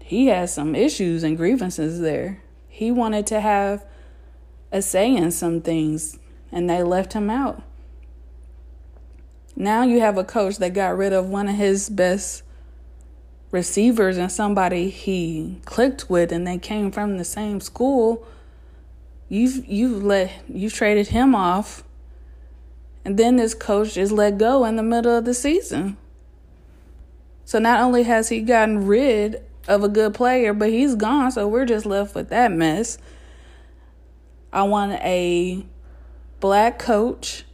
he 0.00 0.26
has 0.26 0.54
some 0.54 0.76
issues 0.76 1.24
and 1.24 1.36
grievances 1.36 1.98
there. 1.98 2.40
He 2.68 2.92
wanted 2.92 3.26
to 3.26 3.40
have 3.40 3.84
a 4.70 4.80
say 4.80 5.12
in 5.12 5.32
some 5.32 5.60
things 5.60 6.20
and 6.52 6.70
they 6.70 6.84
left 6.84 7.14
him 7.14 7.28
out. 7.28 7.64
Now 9.56 9.82
you 9.82 9.98
have 9.98 10.16
a 10.16 10.22
coach 10.22 10.58
that 10.58 10.72
got 10.72 10.96
rid 10.96 11.12
of 11.12 11.28
one 11.28 11.48
of 11.48 11.56
his 11.56 11.90
best 11.90 12.44
receivers 13.50 14.16
and 14.16 14.30
somebody 14.30 14.90
he 14.90 15.60
clicked 15.64 16.10
with 16.10 16.32
and 16.32 16.46
they 16.46 16.58
came 16.58 16.90
from 16.90 17.18
the 17.18 17.24
same 17.24 17.60
school. 17.60 18.26
You've 19.28 19.66
you've 19.66 20.04
let 20.04 20.32
you've 20.48 20.74
traded 20.74 21.08
him 21.08 21.34
off. 21.34 21.84
And 23.04 23.18
then 23.18 23.36
this 23.36 23.54
coach 23.54 23.96
is 23.96 24.12
let 24.12 24.38
go 24.38 24.64
in 24.64 24.76
the 24.76 24.82
middle 24.82 25.16
of 25.16 25.24
the 25.24 25.34
season. 25.34 25.96
So 27.44 27.58
not 27.58 27.80
only 27.80 28.02
has 28.02 28.28
he 28.28 28.40
gotten 28.40 28.86
rid 28.86 29.42
of 29.66 29.82
a 29.82 29.88
good 29.88 30.12
player, 30.12 30.52
but 30.52 30.68
he's 30.68 30.94
gone, 30.94 31.30
so 31.30 31.48
we're 31.48 31.64
just 31.64 31.86
left 31.86 32.14
with 32.14 32.28
that 32.28 32.52
mess. 32.52 32.98
I 34.52 34.64
want 34.64 34.92
a 35.02 35.64
black 36.40 36.78
coach 36.78 37.44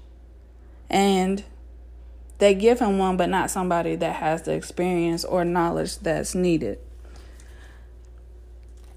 and 0.90 1.44
they 2.38 2.55
give 2.55 2.81
him 2.81 2.99
one, 2.99 3.16
but 3.16 3.29
not 3.29 3.51
somebody 3.51 3.97
that 3.97 4.16
has 4.16 4.42
the 4.42 4.53
experience 4.53 5.25
or 5.25 5.44
knowledge 5.44 5.99
that's 5.99 6.35
needed. 6.35 6.79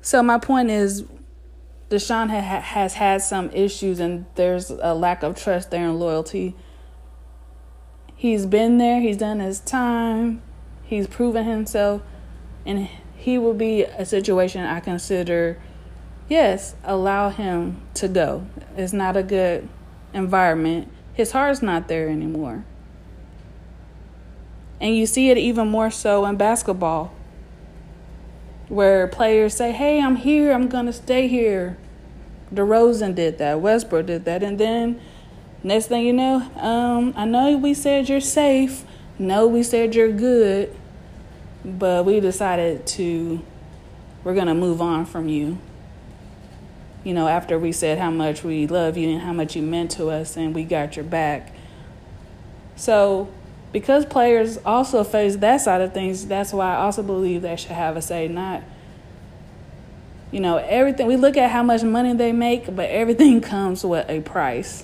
So, 0.01 0.23
my 0.23 0.39
point 0.39 0.69
is 0.69 1.03
Deshaun 1.89 2.29
ha- 2.29 2.61
has 2.61 2.95
had 2.95 3.21
some 3.21 3.49
issues 3.51 3.99
and 3.99 4.25
there's 4.35 4.69
a 4.69 4.93
lack 4.93 5.23
of 5.23 5.35
trust 5.35 5.71
there 5.71 5.87
and 5.87 5.99
loyalty. 5.99 6.55
He's 8.15 8.45
been 8.45 8.77
there, 8.77 8.99
he's 8.99 9.17
done 9.17 9.39
his 9.39 9.59
time, 9.59 10.41
he's 10.83 11.07
proven 11.07 11.45
himself, 11.45 12.01
and 12.65 12.89
he 13.15 13.37
will 13.37 13.53
be 13.53 13.83
a 13.83 14.05
situation 14.05 14.63
I 14.63 14.79
consider, 14.79 15.59
yes, 16.27 16.75
allow 16.83 17.29
him 17.29 17.81
to 17.95 18.07
go. 18.07 18.47
It's 18.75 18.93
not 18.93 19.15
a 19.15 19.23
good 19.23 19.69
environment. 20.13 20.91
His 21.13 21.31
heart's 21.31 21.61
not 21.61 21.87
there 21.87 22.09
anymore. 22.09 22.65
And 24.79 24.95
you 24.95 25.05
see 25.05 25.29
it 25.29 25.37
even 25.37 25.67
more 25.67 25.89
so 25.89 26.25
in 26.25 26.37
basketball 26.37 27.11
where 28.69 29.07
players 29.07 29.55
say, 29.55 29.71
"Hey, 29.71 30.01
I'm 30.01 30.17
here. 30.17 30.51
I'm 30.51 30.67
gonna 30.67 30.93
stay 30.93 31.27
here." 31.27 31.77
DeRozan 32.53 33.15
did 33.15 33.37
that. 33.39 33.59
Westbrook 33.59 34.05
did 34.05 34.25
that, 34.25 34.43
and 34.43 34.57
then 34.57 34.99
next 35.63 35.87
thing 35.87 36.05
you 36.05 36.13
know, 36.13 36.43
um, 36.57 37.13
I 37.15 37.25
know 37.25 37.57
we 37.57 37.73
said 37.73 38.07
you're 38.07 38.21
safe. 38.21 38.85
No, 39.19 39.47
we 39.47 39.63
said 39.63 39.95
you're 39.95 40.11
good, 40.11 40.73
but 41.65 42.05
we 42.05 42.19
decided 42.19 42.85
to 42.87 43.41
we're 44.23 44.35
gonna 44.35 44.55
move 44.55 44.81
on 44.81 45.05
from 45.05 45.29
you. 45.29 45.57
You 47.03 47.13
know, 47.13 47.27
after 47.27 47.57
we 47.57 47.71
said 47.71 47.97
how 47.97 48.11
much 48.11 48.43
we 48.43 48.67
love 48.67 48.97
you 48.97 49.09
and 49.11 49.21
how 49.21 49.31
much 49.33 49.55
you 49.55 49.61
meant 49.61 49.91
to 49.91 50.09
us, 50.09 50.35
and 50.37 50.53
we 50.53 50.63
got 50.63 50.95
your 50.95 51.05
back. 51.05 51.53
So 52.75 53.29
because 53.77 54.07
players 54.07 54.57
also 54.65 55.03
face 55.03 55.35
that 55.35 55.61
side 55.61 55.81
of 55.81 55.93
things, 55.93 56.25
that's 56.25 56.51
why 56.51 56.73
I 56.73 56.77
also 56.77 57.03
believe 57.03 57.43
they 57.43 57.55
should 57.55 57.69
have 57.69 57.95
a 57.95 58.01
say. 58.01 58.27
Not, 58.27 58.63
you 60.31 60.39
know, 60.39 60.57
everything. 60.57 61.05
We 61.05 61.15
look 61.15 61.37
at 61.37 61.51
how 61.51 61.61
much 61.61 61.83
money 61.83 62.13
they 62.13 62.31
make, 62.31 62.75
but 62.75 62.89
everything 62.89 63.39
comes 63.53 63.83
with 63.83 64.09
a 64.09 64.21
price. 64.21 64.83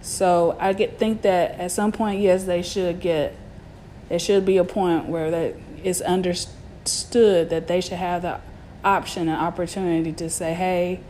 So 0.00 0.56
I 0.58 0.72
get 0.72 0.98
think 0.98 1.20
that 1.22 1.60
at 1.60 1.72
some 1.72 1.92
point, 1.92 2.22
yes, 2.22 2.44
they 2.44 2.62
should 2.62 3.00
get. 3.00 3.36
There 4.08 4.18
should 4.18 4.46
be 4.46 4.56
a 4.56 4.64
point 4.64 5.04
where 5.06 5.30
that 5.30 5.56
it's 5.82 6.00
understood 6.00 7.50
that 7.50 7.66
they 7.66 7.82
should 7.82 7.98
have 7.98 8.22
the 8.22 8.40
option 8.82 9.28
and 9.28 9.38
opportunity 9.38 10.12
to 10.12 10.30
say, 10.30 10.54
"Hey, 10.54 11.00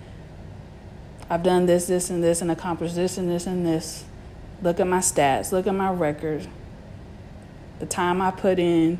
I've 1.31 1.45
done 1.45 1.67
this, 1.67 1.87
this, 1.87 2.11
and 2.11 2.21
this, 2.21 2.43
and 2.43 2.51
accomplished 2.51 2.97
this, 2.97 3.17
and 3.17 3.31
this, 3.31 3.47
and 3.47 3.65
this." 3.65 4.07
Look 4.65 4.81
at 4.81 4.87
my 4.87 5.01
stats, 5.01 5.53
look 5.53 5.67
at 5.67 5.75
my 5.75 5.93
record, 5.93 6.47
the 7.81 7.85
time 7.85 8.23
I 8.23 8.31
put 8.31 8.59
in. 8.59 8.99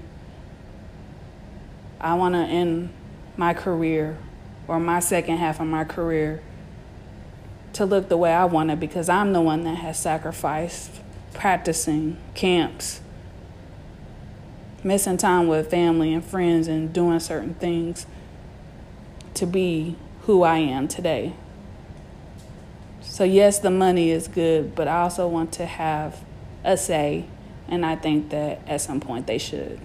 I 1.99 2.13
want 2.13 2.35
to 2.35 2.41
end 2.41 2.93
my 3.39 3.55
career 3.55 4.19
or 4.69 4.79
my 4.79 5.01
second 5.01 5.39
half 5.39 5.61
of 5.61 5.67
my 5.67 5.85
career 5.85 6.43
to 7.73 7.87
look 7.87 8.11
the 8.11 8.19
way 8.19 8.31
I 8.31 8.45
want 8.45 8.73
it 8.73 8.79
because 8.79 9.09
I'm 9.09 9.33
the 9.33 9.41
one 9.41 9.65
that 9.65 9.77
has 9.77 9.99
sacrificed 9.99 11.01
practicing, 11.33 12.19
camps, 12.35 13.01
missing 14.83 15.17
time 15.17 15.49
with 15.49 15.71
family 15.71 16.13
and 16.13 16.23
friends, 16.23 16.69
and 16.69 16.93
doing 16.93 17.21
certain 17.21 17.55
things 17.55 18.05
to 19.33 19.47
be 19.47 19.97
who 20.25 20.43
I 20.43 20.59
am 20.59 20.89
today. 20.89 21.33
So, 23.15 23.23
yes, 23.23 23.61
the 23.61 23.71
money 23.71 24.11
is 24.11 24.27
good, 24.27 24.75
but 24.75 24.89
I 24.89 25.03
also 25.03 25.29
want 25.29 25.53
to 25.53 25.67
have 25.67 26.25
a 26.65 26.77
say, 26.77 27.27
and 27.69 27.87
I 27.87 27.95
think 27.95 28.31
that 28.31 28.67
at 28.67 28.81
some 28.81 28.99
point 28.99 29.29
they 29.29 29.39
should. 29.39 29.81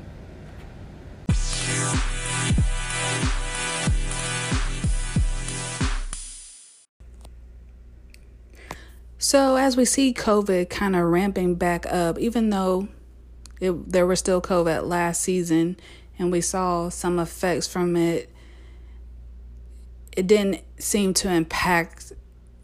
So, 9.20 9.58
as 9.58 9.78
we 9.78 9.86
see 9.86 10.12
COVID 10.12 10.72
kind 10.72 10.96
of 10.96 11.04
ramping 11.04 11.54
back 11.54 11.86
up, 11.86 12.18
even 12.18 12.50
though 12.50 12.88
it, 13.62 13.92
there 13.92 14.08
was 14.08 14.18
still 14.18 14.42
COVID 14.42 14.88
last 14.88 15.22
season 15.22 15.78
and 16.18 16.32
we 16.32 16.42
saw 16.42 16.89
some 16.89 17.20
effects 17.20 17.68
from 17.68 17.96
it, 17.96 18.32
it 20.18 20.26
didn't 20.26 20.63
seem 20.80 21.13
to 21.13 21.32
impact 21.32 22.13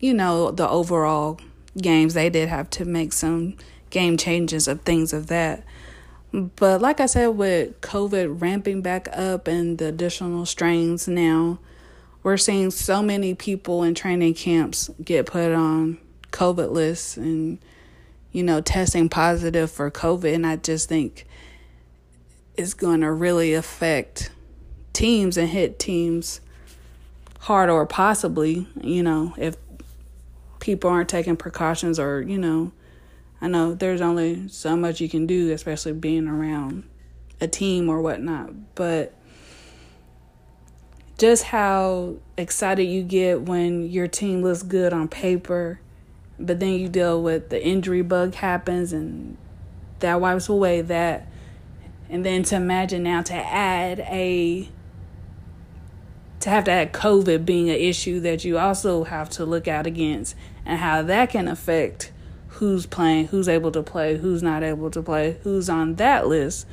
you 0.05 0.13
know, 0.13 0.51
the 0.51 0.69
overall 0.69 1.39
games. 1.75 2.13
They 2.13 2.29
did 2.29 2.47
have 2.47 2.69
to 2.71 2.85
make 2.85 3.11
some 3.11 3.55
game 3.89 4.17
changes 4.17 4.67
of 4.67 4.81
things 4.81 5.13
of 5.13 5.27
that. 5.27 5.63
But 6.31 6.79
like 6.79 6.99
I 6.99 7.07
said, 7.07 7.29
with 7.29 7.81
COVID 7.81 8.39
ramping 8.39 8.83
back 8.83 9.07
up 9.11 9.47
and 9.47 9.79
the 9.79 9.87
additional 9.87 10.45
strains 10.45 11.07
now, 11.07 11.57
we're 12.21 12.37
seeing 12.37 12.69
so 12.69 13.01
many 13.01 13.33
people 13.33 13.81
in 13.81 13.95
training 13.95 14.35
camps 14.35 14.91
get 15.03 15.25
put 15.25 15.51
on 15.53 15.97
COVID 16.31 16.69
lists 16.71 17.17
and, 17.17 17.57
you 18.31 18.43
know, 18.43 18.61
testing 18.61 19.09
positive 19.09 19.71
for 19.71 19.89
COVID. 19.89 20.35
And 20.35 20.45
I 20.45 20.57
just 20.57 20.87
think 20.87 21.25
it's 22.55 22.75
going 22.75 23.01
to 23.01 23.11
really 23.11 23.55
affect 23.55 24.29
teams 24.93 25.35
and 25.35 25.49
hit 25.49 25.79
teams 25.79 26.41
hard 27.39 27.69
or 27.69 27.85
possibly, 27.85 28.67
you 28.81 29.03
know, 29.03 29.33
if 29.37 29.55
people 30.65 30.89
aren't 30.89 31.07
taking 31.07 31.37
precautions 31.37 31.99
or, 31.99 32.21
you 32.23 32.39
know, 32.39 32.71
I 33.39 33.47
know 33.47 33.75
there's 33.75 34.01
only 34.01 34.47
so 34.47 34.75
much 34.75 34.99
you 34.99 35.07
can 35.07 35.27
do, 35.27 35.51
especially 35.51 35.93
being 35.93 36.27
around 36.27 36.89
a 37.39 37.47
team 37.47 37.87
or 37.87 38.01
whatnot. 38.01 38.73
But 38.73 39.13
just 41.19 41.43
how 41.43 42.15
excited 42.35 42.85
you 42.85 43.03
get 43.03 43.43
when 43.43 43.83
your 43.91 44.07
team 44.07 44.41
looks 44.41 44.63
good 44.63 44.91
on 44.91 45.07
paper, 45.07 45.79
but 46.39 46.59
then 46.59 46.73
you 46.73 46.89
deal 46.89 47.21
with 47.21 47.49
the 47.49 47.63
injury 47.63 48.01
bug 48.01 48.33
happens 48.33 48.91
and 48.91 49.37
that 49.99 50.19
wipes 50.19 50.49
away 50.49 50.81
that. 50.81 51.27
And 52.09 52.25
then 52.25 52.41
to 52.43 52.55
imagine 52.55 53.03
now 53.03 53.21
to 53.21 53.35
add 53.35 53.99
a 53.99 54.67
to 56.39 56.49
have 56.49 56.65
to 56.65 56.71
add 56.71 56.93
COVID 56.93 57.45
being 57.45 57.69
an 57.69 57.75
issue 57.75 58.19
that 58.21 58.43
you 58.43 58.57
also 58.57 59.03
have 59.03 59.29
to 59.31 59.45
look 59.45 59.67
out 59.67 59.87
against 59.87 60.35
and 60.65 60.79
how 60.79 61.01
that 61.03 61.29
can 61.29 61.47
affect 61.47 62.11
who's 62.49 62.85
playing, 62.85 63.27
who's 63.27 63.49
able 63.49 63.71
to 63.71 63.83
play, 63.83 64.17
who's 64.17 64.41
not 64.41 64.63
able 64.63 64.89
to 64.91 65.01
play, 65.01 65.37
who's 65.43 65.69
on 65.69 65.95
that 65.95 66.27
list. 66.27 66.65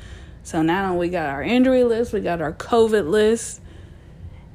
So 0.43 0.61
now 0.61 0.95
we 0.95 1.09
got 1.09 1.27
our 1.27 1.43
injury 1.43 1.83
list, 1.83 2.13
we 2.13 2.21
got 2.21 2.41
our 2.41 2.53
COVID 2.53 3.09
list. 3.09 3.61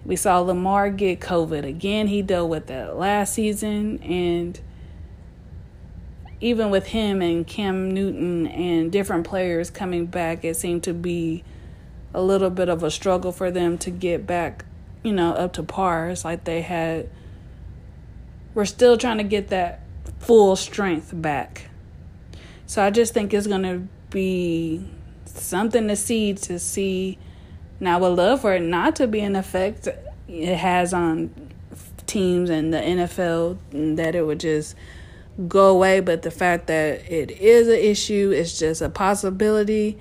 We 0.04 0.16
saw 0.16 0.38
Lamar 0.38 0.90
get 0.90 1.20
COVID 1.20 1.64
again. 1.64 2.06
He 2.06 2.22
dealt 2.22 2.48
with 2.48 2.66
that 2.68 2.96
last 2.96 3.34
season 3.34 4.02
and 4.02 4.58
even 6.40 6.70
with 6.70 6.86
him 6.86 7.20
and 7.20 7.46
Cam 7.46 7.90
Newton 7.90 8.46
and 8.46 8.92
different 8.92 9.26
players 9.26 9.70
coming 9.70 10.06
back, 10.06 10.44
it 10.44 10.56
seemed 10.56 10.84
to 10.84 10.94
be 10.94 11.42
a 12.14 12.22
little 12.22 12.50
bit 12.50 12.68
of 12.68 12.82
a 12.82 12.90
struggle 12.90 13.32
for 13.32 13.50
them 13.50 13.76
to 13.78 13.90
get 13.90 14.26
back 14.26 14.64
you 15.08 15.14
know, 15.14 15.32
up 15.32 15.54
to 15.54 15.62
par. 15.62 16.10
It's 16.10 16.22
like 16.22 16.44
they 16.44 16.60
had, 16.60 17.08
we're 18.52 18.66
still 18.66 18.98
trying 18.98 19.16
to 19.16 19.24
get 19.24 19.48
that 19.48 19.80
full 20.20 20.54
strength 20.54 21.12
back. 21.14 21.70
So 22.66 22.84
I 22.84 22.90
just 22.90 23.14
think 23.14 23.32
it's 23.32 23.46
going 23.46 23.62
to 23.62 23.88
be 24.10 24.86
something 25.24 25.88
to 25.88 25.96
see 25.96 26.34
to 26.34 26.58
see. 26.58 27.16
Now, 27.80 27.96
I 27.96 28.00
would 28.00 28.18
love 28.18 28.42
for 28.42 28.52
it 28.52 28.60
not 28.60 28.96
to 28.96 29.06
be 29.06 29.20
an 29.20 29.34
effect 29.34 29.88
it 30.28 30.56
has 30.56 30.92
on 30.92 31.30
teams 32.04 32.50
and 32.50 32.74
the 32.74 32.78
NFL, 32.78 33.56
and 33.72 33.98
that 33.98 34.14
it 34.14 34.26
would 34.26 34.40
just 34.40 34.74
go 35.46 35.70
away. 35.70 36.00
But 36.00 36.20
the 36.20 36.30
fact 36.30 36.66
that 36.66 37.10
it 37.10 37.30
is 37.30 37.66
an 37.68 37.78
issue, 37.78 38.30
it's 38.34 38.58
just 38.58 38.82
a 38.82 38.90
possibility 38.90 39.98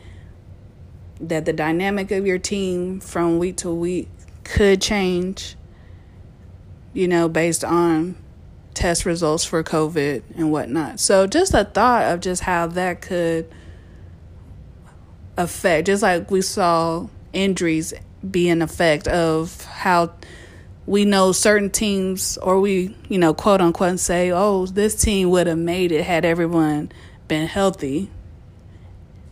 that 1.21 1.45
the 1.45 1.53
dynamic 1.53 2.11
of 2.11 2.27
your 2.27 2.39
team 2.39 2.99
from 2.99 3.39
week 3.39 3.55
to 3.57 3.71
week 3.71 4.09
could 4.47 4.81
change, 4.81 5.55
you 6.93 7.07
know, 7.07 7.27
based 7.29 7.63
on 7.63 8.15
test 8.73 9.05
results 9.05 9.43
for 9.43 9.63
COVID 9.63 10.23
and 10.35 10.51
whatnot. 10.51 10.99
So 10.99 11.27
just 11.27 11.53
a 11.53 11.65
thought 11.65 12.13
of 12.13 12.21
just 12.21 12.43
how 12.43 12.67
that 12.67 13.01
could 13.01 13.51
affect, 15.35 15.87
just 15.87 16.01
like 16.01 16.31
we 16.31 16.41
saw 16.41 17.07
injuries 17.33 17.93
be 18.29 18.49
an 18.49 18.61
effect 18.61 19.07
of 19.07 19.63
how 19.65 20.13
we 20.85 21.05
know 21.05 21.31
certain 21.31 21.69
teams, 21.69 22.37
or 22.37 22.59
we, 22.59 22.95
you 23.09 23.19
know, 23.19 23.33
quote 23.33 23.61
unquote 23.61 23.99
say, 23.99 24.31
oh, 24.31 24.65
this 24.65 24.95
team 24.95 25.29
would 25.29 25.47
have 25.47 25.57
made 25.57 25.91
it 25.91 26.03
had 26.03 26.23
everyone 26.23 26.91
been 27.27 27.47
healthy, 27.47 28.09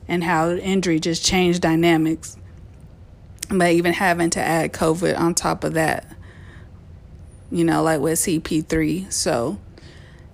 and 0.08 0.23
how 0.23 0.51
injury 0.51 0.99
just 0.99 1.23
changed 1.23 1.62
dynamics 1.62 2.38
but 3.50 3.72
even 3.72 3.94
having 3.94 4.30
to 4.32 4.40
add 4.40 4.74
COVID 4.74 5.18
on 5.18 5.36
top 5.36 5.64
of 5.64 5.74
that, 5.74 6.12
you 7.52 7.64
know, 7.64 7.84
like 7.84 8.02
with 8.02 8.20
CP3. 8.20 9.12
So 9.12 9.60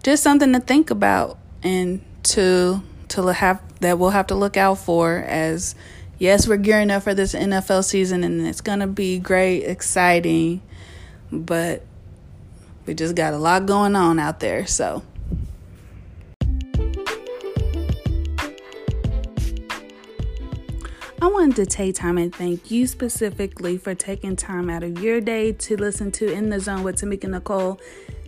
just 0.04 0.24
something 0.24 0.54
to 0.54 0.60
think 0.60 0.90
about 0.90 1.38
and 1.64 2.02
to 2.24 2.82
to 3.10 3.28
have 3.34 3.62
that 3.82 4.00
we'll 4.00 4.12
have 4.12 4.28
to 4.28 4.36
look 4.36 4.58
out 4.58 4.76
for 4.78 5.18
as 5.18 5.76
yes, 6.18 6.48
we're 6.48 6.58
gearing 6.58 6.92
up 6.92 7.04
for 7.04 7.14
this 7.14 7.34
NFL 7.34 7.84
season 7.84 8.24
and 8.24 8.46
it's 8.46 8.62
going 8.62 8.80
to 8.80 8.88
be 8.88 9.20
great, 9.20 9.64
exciting. 9.64 10.62
but 11.32 11.84
we 12.86 12.94
just 12.94 13.16
got 13.16 13.34
a 13.34 13.38
lot 13.38 13.66
going 13.66 13.96
on 13.96 14.20
out 14.20 14.40
there. 14.40 14.66
So. 14.68 15.04
I 21.22 21.28
wanted 21.28 21.56
to 21.58 21.66
take 21.68 21.94
time 21.94 22.18
and 22.18 22.34
thank 22.34 22.72
you 22.72 22.88
specifically 22.88 23.78
for 23.78 23.94
taking 23.94 24.36
time 24.36 24.72
out 24.72 24.82
of 24.82 25.04
your 25.04 25.22
day 25.22 25.52
to 25.52 25.78
listen 25.78 26.12
to 26.14 26.32
In 26.32 26.50
the 26.50 26.60
Zone 26.60 26.82
with 26.82 26.96
Tamika 26.96 27.30
Nicole 27.30 27.80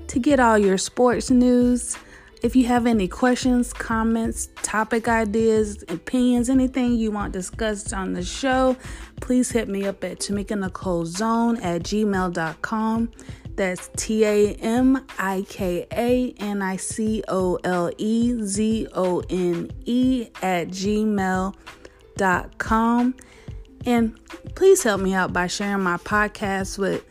to 0.05 0.19
get 0.19 0.39
all 0.39 0.59
your 0.59 0.77
sports 0.77 1.31
news. 1.31 1.97
If 2.43 2.55
you 2.55 2.67
have 2.67 2.85
any 2.85 3.07
questions, 3.07 3.73
comments, 3.73 4.49
topic 4.61 5.07
ideas, 5.07 5.83
opinions, 5.89 6.51
anything 6.51 6.93
you 6.93 7.09
want 7.09 7.33
discussed 7.33 7.95
on 7.95 8.13
the 8.13 8.23
show, 8.23 8.77
please 9.21 9.49
hit 9.49 9.67
me 9.67 9.87
up 9.87 10.03
at 10.03 10.19
Tamika 10.19 10.59
Nicole 10.59 11.07
Zone 11.07 11.57
at 11.61 11.81
gmail.com. 11.81 13.09
That's 13.55 13.89
T 13.97 14.23
A 14.23 14.53
M 14.53 15.03
I 15.17 15.43
K 15.49 15.87
A 15.91 16.35
N 16.37 16.61
I 16.61 16.75
C 16.75 17.23
O 17.27 17.55
L 17.63 17.89
E 17.97 18.39
Z 18.43 18.87
O 18.93 19.23
N 19.31 19.71
E 19.85 20.27
at 20.43 20.67
gmail.com 20.67 21.55
com, 22.57 23.15
And 23.85 24.17
please 24.55 24.83
help 24.83 25.01
me 25.01 25.13
out 25.13 25.33
by 25.33 25.47
sharing 25.47 25.83
my 25.83 25.97
podcast 25.97 26.77
with 26.77 27.03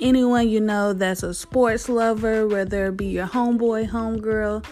anyone 0.00 0.48
you 0.48 0.60
know 0.60 0.92
that's 0.92 1.22
a 1.22 1.34
sports 1.34 1.88
lover, 1.88 2.46
whether 2.46 2.86
it 2.86 2.96
be 2.96 3.06
your 3.06 3.26
homeboy, 3.26 3.88
homegirl, 3.88 4.64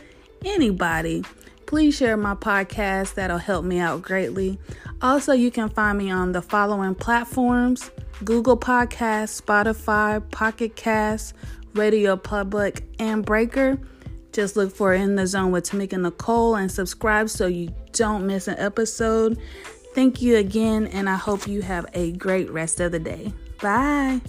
anybody. 0.44 1.25
Please 1.66 1.96
share 1.96 2.16
my 2.16 2.35
podcast, 2.35 3.14
that'll 3.14 3.38
help 3.38 3.64
me 3.64 3.79
out 3.79 4.03
greatly. 4.03 4.59
Also, 5.03 5.33
you 5.33 5.51
can 5.51 5.68
find 5.68 5.99
me 5.99 6.11
on 6.11 6.33
the 6.33 6.42
following 6.42 6.94
platforms 6.94 7.90
Google 8.25 8.57
Podcasts, 8.57 9.42
Spotify, 9.42 10.22
Pocket 10.31 10.75
Cast, 10.77 11.35
Radio 11.75 12.16
Public, 12.16 12.85
and 12.99 13.25
Breaker. 13.25 13.79
Just 14.33 14.57
look 14.57 14.75
for 14.75 14.94
In 14.94 15.16
the 15.16 15.27
Zone 15.27 15.51
with 15.51 15.68
Tamika 15.68 16.01
Nicole 16.01 16.57
and 16.57 16.70
subscribe 16.70 17.29
so 17.29 17.46
you 17.46 17.75
don't 17.92 18.27
miss 18.27 18.49
an 18.49 18.59
episode. 18.59 19.38
Thank 19.96 20.20
you 20.20 20.37
again, 20.37 20.88
and 20.88 21.09
I 21.09 21.16
hope 21.16 21.48
you 21.48 21.62
have 21.62 21.87
a 21.94 22.12
great 22.12 22.50
rest 22.50 22.80
of 22.80 22.92
the 22.92 22.98
day. 22.98 23.32
Bye. 23.62 24.20